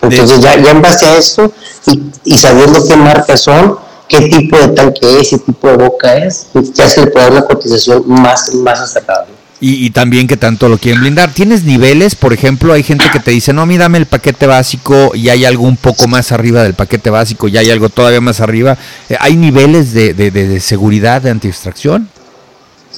Entonces 0.01 0.39
ya, 0.39 0.55
ya 0.55 0.71
en 0.71 0.81
base 0.81 1.05
a 1.05 1.17
esto 1.17 1.51
y, 1.87 2.01
y 2.23 2.37
sabiendo 2.37 2.85
qué 2.87 2.95
marcas 2.95 3.41
son, 3.41 3.84
qué 4.07 4.29
tipo 4.29 4.57
de 4.57 4.67
tanque 4.69 5.19
es, 5.19 5.29
qué 5.29 5.37
tipo 5.39 5.67
de 5.67 5.77
boca 5.77 6.17
es, 6.17 6.47
ya 6.73 6.87
se 6.87 7.01
le 7.01 7.07
puede 7.07 7.25
dar 7.25 7.33
una 7.33 7.45
cotización 7.45 8.03
más, 8.07 8.53
más 8.55 8.79
acertada. 8.79 9.25
Y, 9.61 9.85
y, 9.85 9.89
también 9.89 10.27
que 10.27 10.35
tanto 10.35 10.67
lo 10.67 10.77
quieren 10.77 11.01
blindar. 11.01 11.33
¿Tienes 11.33 11.63
niveles? 11.63 12.13
Por 12.15 12.33
ejemplo, 12.33 12.73
hay 12.73 12.83
gente 12.83 13.05
que 13.11 13.21
te 13.21 13.31
dice, 13.31 13.53
no, 13.53 13.65
mí 13.65 13.77
dame 13.77 13.97
el 13.97 14.05
paquete 14.05 14.47
básico 14.47 15.11
y 15.15 15.29
hay 15.29 15.45
algo 15.45 15.63
un 15.63 15.77
poco 15.77 16.09
más 16.09 16.33
arriba 16.33 16.61
del 16.61 16.73
paquete 16.73 17.09
básico 17.09 17.47
y 17.47 17.57
hay 17.57 17.71
algo 17.71 17.87
todavía 17.87 18.19
más 18.19 18.41
arriba. 18.41 18.77
Eh, 19.09 19.15
¿Hay 19.19 19.37
niveles 19.37 19.93
de, 19.93 20.13
de, 20.13 20.29
de, 20.29 20.59
seguridad, 20.59 21.21
de 21.21 21.29
anti-extracción? 21.29 22.09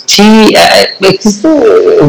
Sí, 0.08 0.24
eh, 0.24 0.88
existe 1.02 1.48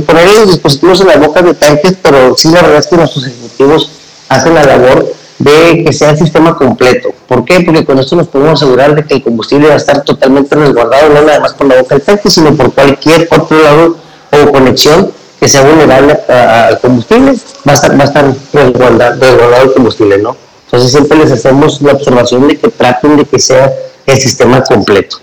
poner 0.06 0.24
los 0.24 0.52
dispositivos 0.52 1.02
en 1.02 1.08
la 1.08 1.18
boca 1.18 1.42
de 1.42 1.52
tanques, 1.52 1.94
pero 2.02 2.34
sí 2.36 2.48
la 2.48 2.62
verdad 2.62 2.78
es 2.78 2.86
que 2.86 2.96
nuestros 2.96 3.26
ejecutivos 3.26 3.90
hacen 4.30 4.54
la 4.54 4.64
labor 4.64 5.14
de 5.38 5.84
que 5.84 5.92
sea 5.92 6.10
el 6.10 6.18
sistema 6.18 6.56
completo. 6.56 7.10
¿Por 7.26 7.44
qué? 7.44 7.60
Porque 7.60 7.84
con 7.84 7.98
esto 7.98 8.16
nos 8.16 8.28
podemos 8.28 8.60
asegurar 8.60 8.94
de 8.94 9.04
que 9.04 9.14
el 9.14 9.22
combustible 9.22 9.68
va 9.68 9.74
a 9.74 9.76
estar 9.76 10.02
totalmente 10.02 10.54
resguardado, 10.54 11.08
no 11.10 11.22
nada 11.22 11.40
más 11.40 11.54
por 11.54 11.68
la 11.68 11.80
boca 11.80 11.94
del 11.94 12.04
tanque, 12.04 12.30
sino 12.30 12.54
por 12.54 12.72
cualquier 12.72 13.28
otro 13.30 13.62
lado 13.62 13.96
o 14.30 14.52
conexión 14.52 15.12
que 15.38 15.48
sea 15.48 15.62
vulnerable 15.62 16.18
al 16.28 16.80
combustible, 16.80 17.34
va 17.66 17.72
a 17.72 17.74
estar, 17.74 17.98
va 17.98 18.02
a 18.02 18.06
estar 18.06 18.34
resguardado, 18.52 19.62
el 19.62 19.72
combustible, 19.72 20.18
¿no? 20.18 20.36
Entonces 20.64 20.90
siempre 20.90 21.16
les 21.18 21.30
hacemos 21.30 21.80
la 21.80 21.92
observación 21.92 22.48
de 22.48 22.58
que 22.58 22.68
traten 22.68 23.16
de 23.16 23.24
que 23.24 23.38
sea 23.38 23.72
el 24.04 24.18
sistema 24.18 24.62
completo. 24.62 25.18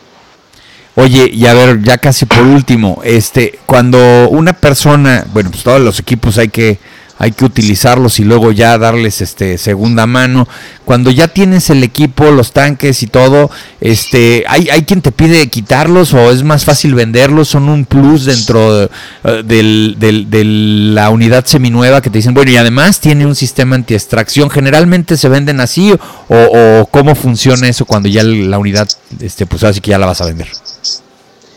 Oye, 0.96 1.30
y 1.32 1.46
a 1.46 1.54
ver, 1.54 1.82
ya 1.84 1.98
casi 1.98 2.26
por 2.26 2.42
último, 2.42 3.02
este, 3.04 3.60
cuando 3.66 4.30
una 4.30 4.54
persona, 4.54 5.26
bueno, 5.34 5.52
pues 5.52 5.64
todos 5.64 5.82
los 5.82 6.00
equipos 6.00 6.38
hay 6.38 6.48
que 6.48 6.80
hay 7.18 7.32
que 7.32 7.46
utilizarlos 7.46 8.20
y 8.20 8.26
luego 8.26 8.52
ya 8.52 8.78
darles 8.78 9.22
este 9.22 9.58
segunda 9.58 10.06
mano. 10.06 10.48
Cuando 10.84 11.12
ya 11.12 11.28
tienes 11.28 11.70
el 11.70 11.84
equipo, 11.84 12.30
los 12.32 12.52
tanques 12.52 13.02
y 13.04 13.08
todo, 13.08 13.50
este, 13.80 14.44
hay, 14.48 14.70
hay 14.70 14.84
quien 14.84 15.02
te 15.02 15.12
pide 15.12 15.48
quitarlos 15.48 16.14
o 16.14 16.32
es 16.32 16.44
más 16.44 16.66
fácil 16.66 16.94
venderlos, 16.94 17.48
son 17.48 17.70
un 17.70 17.86
plus 17.86 18.26
dentro 18.26 18.78
de, 18.78 18.90
eh, 19.24 19.44
de 19.44 20.44
la 20.44 21.10
unidad 21.10 21.46
seminueva 21.46 22.02
que 22.02 22.10
te 22.10 22.20
dicen, 22.20 22.34
bueno, 22.34 22.52
y 22.52 22.58
además 22.58 23.00
tiene 23.00 23.26
un 23.26 23.36
sistema 23.36 23.76
anti-extracción. 23.76 24.50
Generalmente 24.50 25.18
se 25.18 25.30
venden 25.30 25.62
así 25.62 25.94
o, 25.94 25.98
o, 26.28 26.86
cómo 26.88 27.16
funciona 27.16 27.68
eso 27.68 27.86
cuando 27.86 28.10
ya 28.10 28.24
la 28.24 28.60
unidad, 28.60 28.88
este, 29.22 29.46
pues 29.46 29.64
así 29.64 29.80
que 29.80 29.92
ya 29.92 29.98
la 29.98 30.06
vas 30.06 30.22
a 30.22 30.26
vender. 30.26 30.50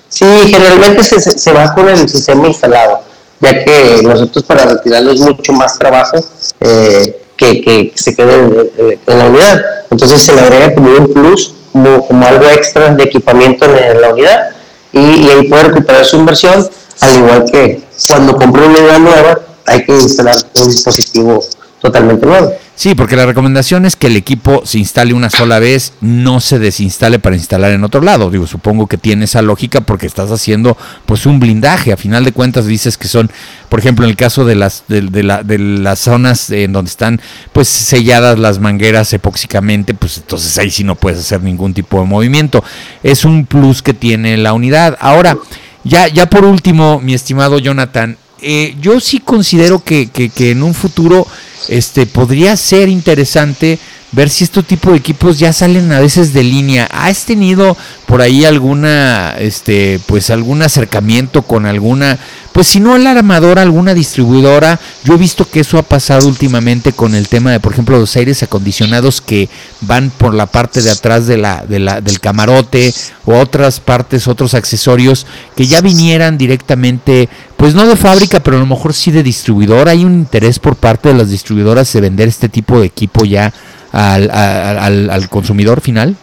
Sí, 0.09 0.25
generalmente 0.47 1.03
se, 1.05 1.21
se 1.21 1.53
va 1.53 1.75
con 1.75 1.89
el 1.89 2.09
sistema 2.09 2.49
instalado 2.49 3.08
ya 3.41 3.65
que 3.65 4.01
nosotros 4.03 4.45
para 4.45 4.65
retirarlo 4.65 5.13
es 5.13 5.21
mucho 5.21 5.53
más 5.53 5.79
trabajo 5.79 6.17
eh, 6.61 7.23
que, 7.37 7.61
que, 7.61 7.93
se 7.95 8.15
quede 8.15 8.35
en, 8.35 9.19
la 9.19 9.27
unidad. 9.27 9.65
Entonces 9.91 10.23
se 10.23 10.35
le 10.35 10.41
agrega 10.41 10.75
como 10.75 10.91
un 10.91 11.13
plus, 11.13 11.55
como, 11.73 12.07
como 12.07 12.27
algo 12.27 12.45
extra 12.47 12.95
de 12.95 13.05
equipamiento 13.05 13.65
en, 13.65 14.01
la 14.01 14.11
unidad 14.11 14.51
y, 14.93 14.99
y, 14.99 15.29
ahí 15.31 15.49
puede 15.49 15.65
recuperar 15.65 16.05
su 16.05 16.17
inversión, 16.17 16.69
al 17.01 17.17
igual 17.17 17.45
que 17.51 17.83
cuando 18.09 18.37
compré 18.37 18.67
una 18.67 18.79
unidad 18.79 18.99
nueva 18.99 19.41
hay 19.67 19.85
que 19.85 19.93
instalar 19.93 20.37
un 20.55 20.71
dispositivo 20.71 21.45
totalmente 21.81 22.27
nuevo. 22.27 22.53
Sí, 22.79 22.95
porque 22.95 23.17
la 23.17 23.27
recomendación 23.27 23.87
es 23.87 23.97
que 23.97 24.07
el 24.07 24.15
equipo 24.15 24.63
se 24.65 24.79
instale 24.79 25.13
una 25.13 25.31
sola 25.31 25.59
vez, 25.59 25.95
no 26.01 26.39
se 26.39 26.61
desinstale 26.61 27.19
para 27.19 27.35
instalar 27.35 27.73
en 27.73 27.83
otro 27.83 28.01
lado. 28.01 28.31
Digo, 28.31 28.47
supongo 28.47 28.87
que 28.87 28.97
tiene 28.97 29.25
esa 29.25 29.43
lógica 29.43 29.81
porque 29.81 30.07
estás 30.07 30.31
haciendo 30.31 30.77
pues 31.05 31.27
un 31.27 31.41
blindaje. 31.41 31.93
A 31.93 31.97
final 31.97 32.25
de 32.25 32.31
cuentas 32.31 32.67
dices 32.67 32.97
que 32.97 33.09
son, 33.09 33.33
por 33.69 33.81
ejemplo, 33.81 34.05
en 34.05 34.11
el 34.11 34.17
caso 34.17 34.45
de 34.45 34.55
las 34.55 34.85
de, 34.87 35.25
la, 35.25 35.43
de 35.43 35.59
las 35.59 35.99
zonas 35.99 36.51
en 36.51 36.73
donde 36.73 36.89
están 36.89 37.21
pues 37.53 37.67
selladas 37.67 38.39
las 38.39 38.61
mangueras 38.61 39.13
epóxicamente, 39.13 39.93
pues 39.95 40.19
entonces 40.19 40.57
ahí 40.59 40.71
sí 40.71 40.85
no 40.85 40.95
puedes 40.95 41.19
hacer 41.19 41.43
ningún 41.43 41.75
tipo 41.75 41.99
de 41.99 42.07
movimiento. 42.07 42.63
Es 43.03 43.25
un 43.25 43.45
plus 43.45 43.83
que 43.83 43.93
tiene 43.93 44.37
la 44.37 44.53
unidad. 44.53 44.97
Ahora, 45.01 45.37
ya 45.83 46.07
ya 46.07 46.31
por 46.31 46.45
último, 46.45 47.01
mi 47.01 47.15
estimado 47.15 47.59
Jonathan, 47.59 48.17
eh, 48.41 48.77
yo 48.81 49.01
sí 49.01 49.19
considero 49.19 49.83
que, 49.83 50.11
que, 50.11 50.29
que 50.29 50.53
en 50.53 50.63
un 50.63 50.75
futuro 50.75 51.27
este 51.69 52.07
podría 52.07 52.57
ser 52.57 52.89
interesante 52.89 53.79
ver 54.13 54.31
si 54.31 54.45
este 54.45 54.63
tipo 54.63 54.91
de 54.91 54.97
equipos 54.97 55.39
ya 55.39 55.53
salen 55.53 55.93
a 55.93 56.01
veces 56.01 56.33
de 56.33 56.43
línea. 56.43 56.89
¿Has 56.91 57.25
tenido 57.25 57.77
por 58.07 58.23
ahí 58.23 58.45
alguna, 58.45 59.35
este, 59.39 60.01
pues 60.07 60.31
algún 60.31 60.63
acercamiento 60.63 61.43
con 61.43 61.67
alguna, 61.67 62.19
pues 62.53 62.69
si 62.69 62.81
no 62.81 62.97
la 62.97 63.11
armadora, 63.11 63.63
alguna 63.63 63.93
distribuidora? 63.93 64.81
Yo 65.05 65.15
he 65.15 65.19
visto 65.19 65.49
que 65.49 65.61
eso 65.61 65.77
ha 65.79 65.83
pasado 65.83 66.27
últimamente 66.27 66.93
con 66.93 67.15
el 67.15 67.29
tema 67.29 67.53
de, 67.53 67.61
por 67.61 67.73
ejemplo, 67.73 67.99
los 67.99 68.17
aires 68.17 68.43
acondicionados 68.43 69.21
que 69.21 69.51
van 69.83 70.11
por 70.11 70.33
la 70.33 70.47
parte 70.47 70.81
de 70.81 70.91
atrás 70.91 71.27
de 71.27 71.37
la, 71.37 71.67
de 71.67 71.79
la, 71.79 72.01
del 72.01 72.21
camarote 72.21 72.95
o 73.27 73.39
otras 73.39 73.79
partes, 73.79 74.27
otros 74.27 74.55
accesorios 74.55 75.27
que 75.55 75.67
ya 75.67 75.83
vinieran 75.83 76.39
directamente, 76.39 77.29
pues 77.59 77.75
no 77.75 77.87
de 77.87 77.97
fábrica, 77.97 78.41
pero 78.41 78.57
a 78.57 78.61
lo 78.61 78.67
mejor 78.67 78.95
sí 78.95 79.11
de 79.11 79.23
distribuidor. 79.23 79.89
Hay 79.89 80.05
un 80.05 80.15
interés 80.15 80.59
por 80.59 80.77
parte 80.77 81.11
de 81.11 81.15
las 81.15 81.29
distribuidoras 81.29 81.93
de 81.93 82.01
vender 82.01 82.29
este 82.29 82.49
tipo 82.49 82.81
de 82.81 82.87
equipo 82.87 83.27
ya 83.27 83.53
al, 83.93 84.31
al, 84.31 85.11
al 85.11 85.29
consumidor 85.29 85.81
final? 85.81 86.17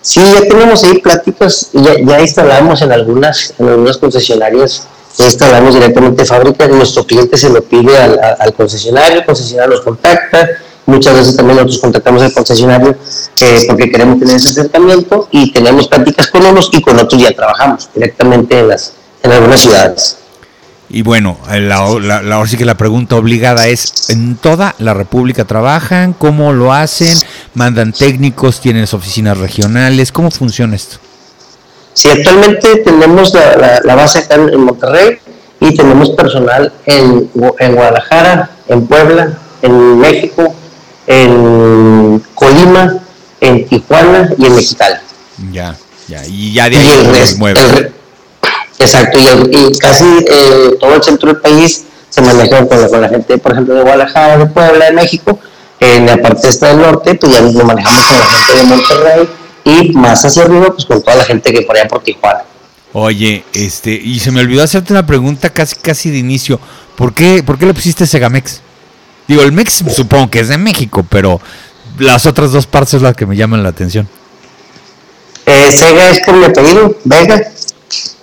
Sí, 0.00 0.20
ya 0.20 0.48
tenemos 0.48 0.84
ahí 0.84 0.98
pláticas, 0.98 1.70
ya, 1.72 1.94
ya 2.00 2.20
instalamos 2.20 2.80
en 2.82 2.92
algunas, 2.92 3.54
en 3.58 3.68
algunas 3.68 3.98
concesionarias 3.98 4.86
instalamos 5.18 5.74
directamente 5.74 6.24
fábrica, 6.24 6.68
nuestro 6.68 7.04
cliente 7.04 7.36
se 7.36 7.50
lo 7.50 7.62
pide 7.62 7.96
al, 7.96 8.54
concesionario, 8.54 9.18
el 9.18 9.24
concesionario 9.24 9.74
nos 9.74 9.84
contacta, 9.84 10.48
muchas 10.86 11.14
veces 11.14 11.36
también 11.36 11.56
nosotros 11.56 11.80
contactamos 11.80 12.22
al 12.22 12.32
concesionario 12.32 12.96
eh, 13.40 13.64
porque 13.66 13.90
queremos 13.90 14.18
tener 14.20 14.36
ese 14.36 14.50
acercamiento 14.50 15.28
y 15.32 15.52
tenemos 15.52 15.88
prácticas 15.88 16.28
con 16.28 16.44
unos 16.44 16.70
y 16.72 16.80
con 16.80 16.98
otros 16.98 17.20
ya 17.20 17.32
trabajamos 17.32 17.88
directamente 17.94 18.58
en, 18.60 18.68
las, 18.68 18.92
en 19.22 19.32
algunas 19.32 19.60
ciudades. 19.60 20.17
Y 20.90 21.02
bueno, 21.02 21.36
la, 21.50 21.86
la, 22.00 22.34
ahora 22.34 22.48
sí 22.48 22.56
que 22.56 22.64
la 22.64 22.76
pregunta 22.76 23.16
obligada 23.16 23.66
es, 23.68 24.08
¿en 24.08 24.36
toda 24.36 24.74
la 24.78 24.94
República 24.94 25.44
trabajan? 25.44 26.14
¿Cómo 26.14 26.52
lo 26.52 26.72
hacen? 26.72 27.14
¿Mandan 27.54 27.92
técnicos? 27.92 28.60
¿Tienen 28.60 28.86
oficinas 28.90 29.36
regionales? 29.36 30.12
¿Cómo 30.12 30.30
funciona 30.30 30.76
esto? 30.76 30.96
Sí, 31.92 32.08
actualmente 32.08 32.76
tenemos 32.76 33.34
la, 33.34 33.94
base 33.94 34.20
acá 34.20 34.36
en, 34.36 34.60
Monterrey 34.60 35.18
y 35.60 35.74
tenemos 35.74 36.10
personal 36.10 36.72
en, 36.86 37.28
en 37.58 37.74
Guadalajara, 37.74 38.50
en 38.68 38.86
Puebla, 38.86 39.36
en 39.60 39.98
México, 39.98 40.54
en 41.06 42.22
Colima, 42.34 42.98
en 43.40 43.66
Tijuana 43.66 44.30
y 44.38 44.46
en 44.46 44.54
Mexicali. 44.54 44.96
Ya, 45.52 45.76
ya, 46.06 46.24
y 46.24 46.52
ya 46.54 46.70
de 46.70 46.78
ahí 46.78 47.26
se 47.26 47.36
mueve. 47.36 47.60
Exacto, 48.78 49.18
y, 49.18 49.76
casi 49.78 50.04
eh, 50.04 50.76
todo 50.78 50.94
el 50.94 51.02
centro 51.02 51.32
del 51.32 51.40
país 51.40 51.84
se 52.08 52.20
maneja 52.20 52.66
con 52.66 53.00
la, 53.00 53.08
gente, 53.08 53.38
por 53.38 53.52
ejemplo, 53.52 53.74
de 53.74 53.82
Guadalajara, 53.82 54.38
de 54.38 54.46
Puebla, 54.46 54.86
de 54.86 54.92
México. 54.92 55.38
En 55.80 56.06
la 56.06 56.16
parte 56.16 56.48
esta 56.48 56.68
del 56.68 56.78
norte, 56.78 57.14
pues 57.14 57.32
ya 57.32 57.40
lo 57.40 57.64
manejamos 57.64 58.04
con 58.04 58.18
la 58.18 58.26
gente 58.26 58.54
de 58.54 58.62
Monterrey 58.64 59.28
y 59.64 59.92
más 59.92 60.24
hacia 60.24 60.42
arriba, 60.42 60.72
pues 60.72 60.84
con 60.86 61.02
toda 61.02 61.16
la 61.16 61.24
gente 61.24 61.52
que 61.52 61.62
por 61.62 61.76
allá 61.76 61.86
por 61.86 62.02
Tijuana. 62.02 62.42
Oye, 62.92 63.44
este, 63.52 63.90
y 63.92 64.18
se 64.18 64.30
me 64.30 64.40
olvidó 64.40 64.62
hacerte 64.62 64.92
una 64.92 65.06
pregunta 65.06 65.50
casi 65.50 65.76
casi 65.76 66.10
de 66.10 66.18
inicio. 66.18 66.58
¿Por 66.96 67.12
qué, 67.12 67.42
por 67.44 67.58
qué 67.58 67.66
le 67.66 67.74
pusiste 67.74 68.06
Segamex? 68.06 68.60
Digo, 69.28 69.42
el 69.42 69.52
Mex 69.52 69.84
supongo 69.94 70.30
que 70.30 70.40
es 70.40 70.48
de 70.48 70.56
México, 70.56 71.06
pero 71.08 71.40
las 71.98 72.26
otras 72.26 72.50
dos 72.50 72.66
partes 72.66 72.94
es 72.94 73.02
la 73.02 73.12
que 73.12 73.26
me 73.26 73.36
llaman 73.36 73.62
la 73.62 73.68
atención. 73.68 74.08
Eh, 75.44 75.70
Sega 75.70 76.10
es 76.10 76.20
por 76.20 76.34
mi 76.34 76.46
apellido, 76.46 76.96
Vega. 77.04 77.52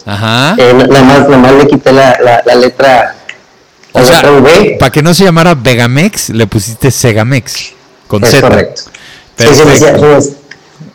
Ajá. 0.06 0.56
Eh, 0.58 0.74
nada, 0.74 1.02
más, 1.04 1.20
nada 1.22 1.38
más 1.38 1.54
le 1.54 1.68
quité 1.68 1.92
la, 1.92 2.42
la, 2.46 2.56
letra. 2.56 3.16
o 3.92 4.04
sea, 4.04 4.24
para 4.80 4.92
que 4.92 5.02
no 5.02 5.14
se 5.14 5.24
llamara 5.24 5.56
Vegamex, 5.56 6.30
le 6.30 6.46
pusiste 6.48 6.92
Segamex. 6.92 7.74
Con 8.08 8.24
es 8.24 8.32
Z. 8.32 8.42
correcto. 8.42 8.84
Sí, 9.38 9.46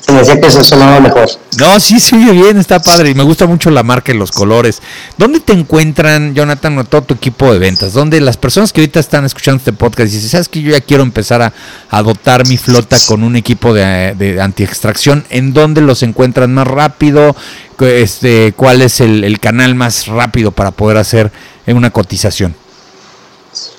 se 0.00 0.12
me 0.12 0.18
decía 0.20 0.40
que 0.40 0.46
eso 0.46 0.64
sonaba 0.64 1.00
mejor. 1.00 1.28
No, 1.58 1.78
sí, 1.78 2.00
se 2.00 2.16
oye 2.16 2.32
bien, 2.32 2.58
está 2.58 2.80
padre. 2.80 3.10
Y 3.10 3.14
me 3.14 3.22
gusta 3.22 3.46
mucho 3.46 3.70
la 3.70 3.82
marca 3.82 4.12
y 4.12 4.16
los 4.16 4.30
colores. 4.30 4.80
¿Dónde 5.18 5.40
te 5.40 5.52
encuentran, 5.52 6.34
Jonathan, 6.34 6.78
o 6.78 6.84
todo 6.84 7.02
tu 7.02 7.14
equipo 7.14 7.52
de 7.52 7.58
ventas? 7.58 7.92
¿Dónde 7.92 8.20
las 8.20 8.36
personas 8.36 8.72
que 8.72 8.80
ahorita 8.80 9.00
están 9.00 9.24
escuchando 9.24 9.58
este 9.58 9.72
podcast 9.72 10.10
y 10.10 10.16
dicen, 10.16 10.30
sabes 10.30 10.48
que 10.48 10.62
yo 10.62 10.70
ya 10.72 10.80
quiero 10.80 11.02
empezar 11.02 11.42
a, 11.42 11.52
adoptar 11.90 12.46
mi 12.46 12.56
flota 12.56 12.96
con 13.06 13.22
un 13.22 13.36
equipo 13.36 13.74
de, 13.74 14.14
de 14.16 14.40
anti-extracción? 14.40 15.24
¿En 15.30 15.52
dónde 15.52 15.80
los 15.80 16.02
encuentran 16.02 16.52
más 16.54 16.66
rápido? 16.66 17.36
Este, 17.80 18.52
¿Cuál 18.56 18.82
es 18.82 19.00
el, 19.00 19.38
canal 19.40 19.74
más 19.74 20.06
rápido 20.06 20.50
para 20.50 20.70
poder 20.70 20.98
hacer 20.98 21.30
una 21.66 21.90
cotización? 21.90 22.54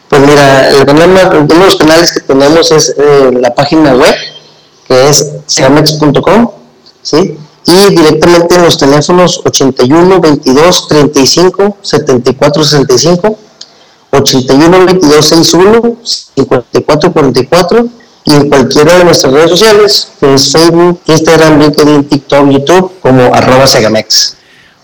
Pues 0.09 0.21
mira, 0.21 0.69
el 0.69 0.85
canal 0.85 1.09
uno 1.09 1.45
de 1.45 1.55
los 1.55 1.75
canales 1.75 2.11
que 2.11 2.19
tenemos 2.21 2.71
es 2.71 2.95
eh, 2.97 3.31
la 3.39 3.53
página 3.53 3.93
web 3.93 4.15
que 4.91 5.09
es 5.09 5.25
seamex.com, 5.45 6.51
¿sí? 7.01 7.37
Y 7.65 7.95
directamente 7.95 8.55
en 8.55 8.63
los 8.63 8.77
teléfonos 8.77 9.39
81 9.45 10.19
22 10.19 10.87
35 10.89 11.77
74 11.81 12.63
65, 12.65 13.39
81 14.11 14.85
22 14.85 15.25
61 15.25 15.95
54 16.03 17.13
44 17.13 17.85
y 18.25 18.33
en 18.33 18.49
cualquiera 18.49 18.97
de 18.97 19.05
nuestras 19.05 19.31
redes 19.31 19.51
sociales, 19.51 20.11
que 20.19 20.33
es 20.33 20.51
Facebook, 20.51 20.99
Instagram, 21.05 21.59
LinkedIn, 21.61 22.09
TikTok, 22.09 22.49
YouTube, 22.49 22.91
como 23.01 23.33
arroba 23.33 23.65
Segamex. 23.67 24.35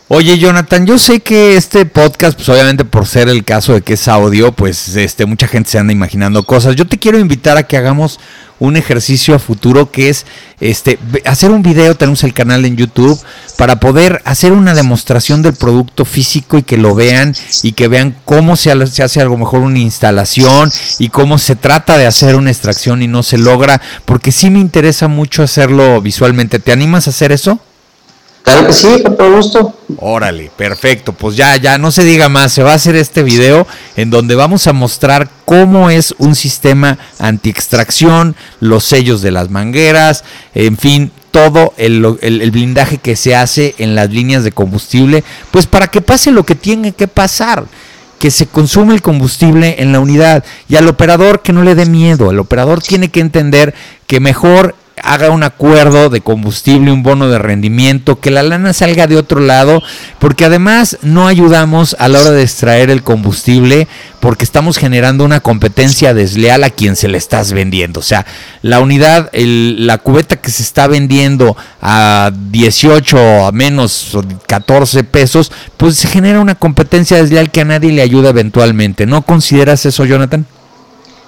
Oye, 0.09 0.37
Jonathan, 0.37 0.87
yo 0.87 0.97
sé 0.97 1.19
que 1.19 1.57
este 1.57 1.85
podcast, 1.85 2.37
pues 2.37 2.47
obviamente 2.47 2.85
por 2.85 3.05
ser 3.05 3.27
el 3.27 3.43
caso 3.43 3.73
de 3.73 3.81
que 3.81 3.95
es 3.95 4.07
audio, 4.07 4.53
pues 4.53 4.95
este, 4.95 5.25
mucha 5.25 5.49
gente 5.49 5.69
se 5.69 5.79
anda 5.79 5.91
imaginando 5.91 6.45
cosas. 6.45 6.77
Yo 6.77 6.87
te 6.87 6.97
quiero 6.97 7.19
invitar 7.19 7.57
a 7.57 7.63
que 7.63 7.75
hagamos 7.75 8.17
un 8.57 8.77
ejercicio 8.77 9.35
a 9.35 9.39
futuro 9.39 9.91
que 9.91 10.07
es 10.07 10.25
este 10.61 10.97
hacer 11.25 11.51
un 11.51 11.61
video, 11.61 11.95
tenemos 11.95 12.23
el 12.23 12.33
canal 12.33 12.63
en 12.63 12.77
YouTube, 12.77 13.19
para 13.57 13.81
poder 13.81 14.21
hacer 14.23 14.53
una 14.53 14.73
demostración 14.73 15.41
del 15.41 15.55
producto 15.55 16.05
físico 16.05 16.57
y 16.57 16.63
que 16.63 16.77
lo 16.77 16.95
vean 16.95 17.35
y 17.61 17.73
que 17.73 17.89
vean 17.89 18.15
cómo 18.23 18.55
se, 18.55 18.87
se 18.87 19.03
hace 19.03 19.19
a 19.19 19.25
lo 19.25 19.35
mejor 19.35 19.59
una 19.59 19.79
instalación 19.79 20.71
y 20.99 21.09
cómo 21.09 21.37
se 21.37 21.57
trata 21.57 21.97
de 21.97 22.07
hacer 22.07 22.37
una 22.37 22.49
extracción 22.49 23.03
y 23.03 23.09
no 23.09 23.23
se 23.23 23.37
logra, 23.37 23.81
porque 24.05 24.31
sí 24.31 24.51
me 24.51 24.59
interesa 24.59 25.09
mucho 25.09 25.43
hacerlo 25.43 26.01
visualmente. 26.01 26.59
¿Te 26.59 26.71
animas 26.71 27.07
a 27.07 27.09
hacer 27.09 27.33
eso? 27.33 27.59
Sí, 28.71 29.03
con 29.03 29.17
todo 29.17 29.35
gusto. 29.35 29.73
Órale, 29.97 30.51
perfecto. 30.55 31.13
Pues 31.13 31.35
ya, 31.35 31.57
ya 31.57 31.77
no 31.77 31.91
se 31.91 32.03
diga 32.03 32.29
más. 32.29 32.53
Se 32.53 32.63
va 32.63 32.71
a 32.71 32.75
hacer 32.75 32.95
este 32.95 33.23
video 33.23 33.67
en 33.95 34.09
donde 34.09 34.35
vamos 34.35 34.67
a 34.67 34.73
mostrar 34.73 35.29
cómo 35.45 35.89
es 35.89 36.15
un 36.17 36.35
sistema 36.35 36.97
anti-extracción, 37.19 38.35
los 38.59 38.83
sellos 38.85 39.21
de 39.21 39.31
las 39.31 39.49
mangueras, 39.49 40.23
en 40.53 40.77
fin, 40.77 41.11
todo 41.31 41.73
el, 41.77 42.17
el, 42.21 42.51
blindaje 42.51 42.97
que 42.97 43.15
se 43.15 43.35
hace 43.35 43.75
en 43.77 43.95
las 43.95 44.09
líneas 44.09 44.43
de 44.43 44.51
combustible, 44.51 45.23
pues 45.51 45.67
para 45.67 45.87
que 45.87 46.01
pase 46.01 46.31
lo 46.31 46.45
que 46.45 46.55
tiene 46.55 46.93
que 46.93 47.07
pasar 47.07 47.65
que 48.19 48.31
se 48.31 48.47
consume 48.47 48.95
el 48.95 49.01
combustible 49.01 49.75
en 49.79 49.91
la 49.91 49.99
unidad 49.99 50.43
y 50.67 50.75
al 50.75 50.87
operador 50.87 51.41
que 51.43 51.53
no 51.53 51.61
le 51.63 51.75
dé 51.75 51.85
miedo, 51.85 52.31
el 52.31 52.39
operador 52.39 52.81
tiene 52.81 53.09
que 53.09 53.19
entender 53.19 53.75
que 54.07 54.19
mejor 54.19 54.75
haga 55.03 55.29
un 55.29 55.43
acuerdo 55.43 56.09
de 56.09 56.21
combustible, 56.21 56.91
un 56.91 57.03
bono 57.03 57.29
de 57.29 57.39
rendimiento, 57.39 58.19
que 58.19 58.31
la 58.31 58.43
lana 58.43 58.73
salga 58.73 59.07
de 59.07 59.17
otro 59.17 59.39
lado, 59.39 59.81
porque 60.19 60.45
además 60.45 60.97
no 61.01 61.27
ayudamos 61.27 61.95
a 61.99 62.07
la 62.07 62.19
hora 62.19 62.31
de 62.31 62.43
extraer 62.43 62.89
el 62.89 63.03
combustible, 63.03 63.87
porque 64.19 64.43
estamos 64.43 64.77
generando 64.77 65.23
una 65.23 65.39
competencia 65.39 66.13
desleal 66.13 66.63
a 66.63 66.69
quien 66.69 66.95
se 66.95 67.07
le 67.07 67.17
estás 67.17 67.53
vendiendo. 67.53 67.99
O 67.99 68.03
sea, 68.03 68.25
la 68.61 68.79
unidad, 68.79 69.29
la 69.33 69.97
cubeta 69.99 70.37
que 70.37 70.51
se 70.51 70.63
está 70.63 70.87
vendiendo 70.87 71.55
a 71.81 72.31
18 72.51 73.45
a 73.45 73.51
menos 73.51 74.17
14 74.47 75.03
pesos, 75.03 75.51
pues 75.77 75.97
se 75.97 76.07
genera 76.07 76.39
una 76.39 76.55
competencia 76.55 77.17
desleal 77.17 77.51
que 77.51 77.61
a 77.61 77.65
nadie 77.65 77.91
le 77.91 78.01
ayuda 78.01 78.29
eventualmente. 78.29 79.05
¿No 79.05 79.21
consideras 79.21 79.85
eso, 79.85 80.05
Jonathan? 80.05 80.45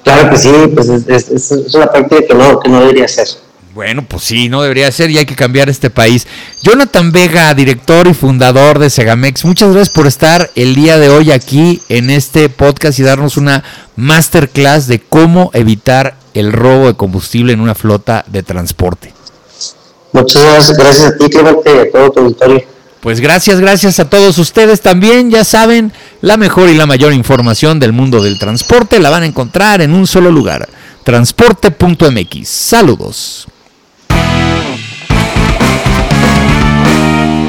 Claro 0.04 0.30
que 0.30 0.38
sí, 0.38 0.52
pues 0.74 0.90
es, 0.90 1.30
es 1.30 1.76
una 1.76 1.92
práctica 1.92 2.26
que 2.28 2.34
no, 2.34 2.60
que 2.60 2.70
no 2.70 2.80
debería 2.80 3.08
ser. 3.08 3.28
Bueno, 3.74 4.04
pues 4.08 4.24
sí, 4.24 4.50
no 4.50 4.64
debería 4.64 4.92
ser 4.92 5.12
y 5.12 5.20
hay 5.20 5.26
que 5.26 5.36
cambiar 5.36 5.70
este 5.70 5.90
país. 5.90 6.26
Jonathan 6.64 7.12
Vega, 7.12 7.54
director 7.54 8.08
y 8.08 8.14
fundador 8.14 8.80
de 8.80 8.90
Segamex, 8.90 9.46
muchas 9.46 9.72
gracias 9.72 9.94
por 9.94 10.08
estar 10.08 10.50
el 10.56 10.74
día 10.74 10.98
de 10.98 11.10
hoy 11.10 11.32
aquí 11.32 11.82
en 11.88 12.10
este 12.10 12.50
podcast 12.50 12.98
y 12.98 13.04
darnos 13.04 13.38
una 13.38 13.64
masterclass 13.96 14.88
de 14.88 15.00
cómo 15.00 15.52
evitar 15.54 16.16
el 16.34 16.52
robo 16.52 16.88
de 16.88 16.96
combustible 16.96 17.54
en 17.54 17.62
una 17.62 17.76
flota 17.76 18.26
de 18.28 18.42
transporte. 18.42 19.14
Muchas 20.14 20.44
gracias, 20.44 20.78
gracias 20.78 21.08
a 21.08 21.18
ti, 21.18 21.30
Clemente, 21.30 21.72
y 21.76 21.78
a 21.78 21.92
todo 21.92 22.12
tu 22.12 22.20
auditorio. 22.22 22.64
Pues 23.02 23.22
gracias, 23.22 23.60
gracias 23.60 24.00
a 24.00 24.10
todos 24.10 24.38
ustedes 24.40 24.82
también. 24.82 25.30
Ya 25.30 25.44
saben, 25.44 25.94
la 26.22 26.38
mejor 26.38 26.70
y 26.70 26.76
la 26.76 26.88
mayor 26.88 27.14
información 27.14 27.80
del 27.80 27.94
mundo 27.94 28.22
del 28.22 28.40
transporte 28.40 29.00
la 29.00 29.10
van 29.10 29.24
a 29.24 29.28
encontrar 29.28 29.82
en 29.82 29.94
un 29.94 30.08
solo 30.08 30.32
lugar, 30.32 30.68
transporte.mx. 31.06 32.48
Saludos. 32.48 33.48
Thank 37.10 37.49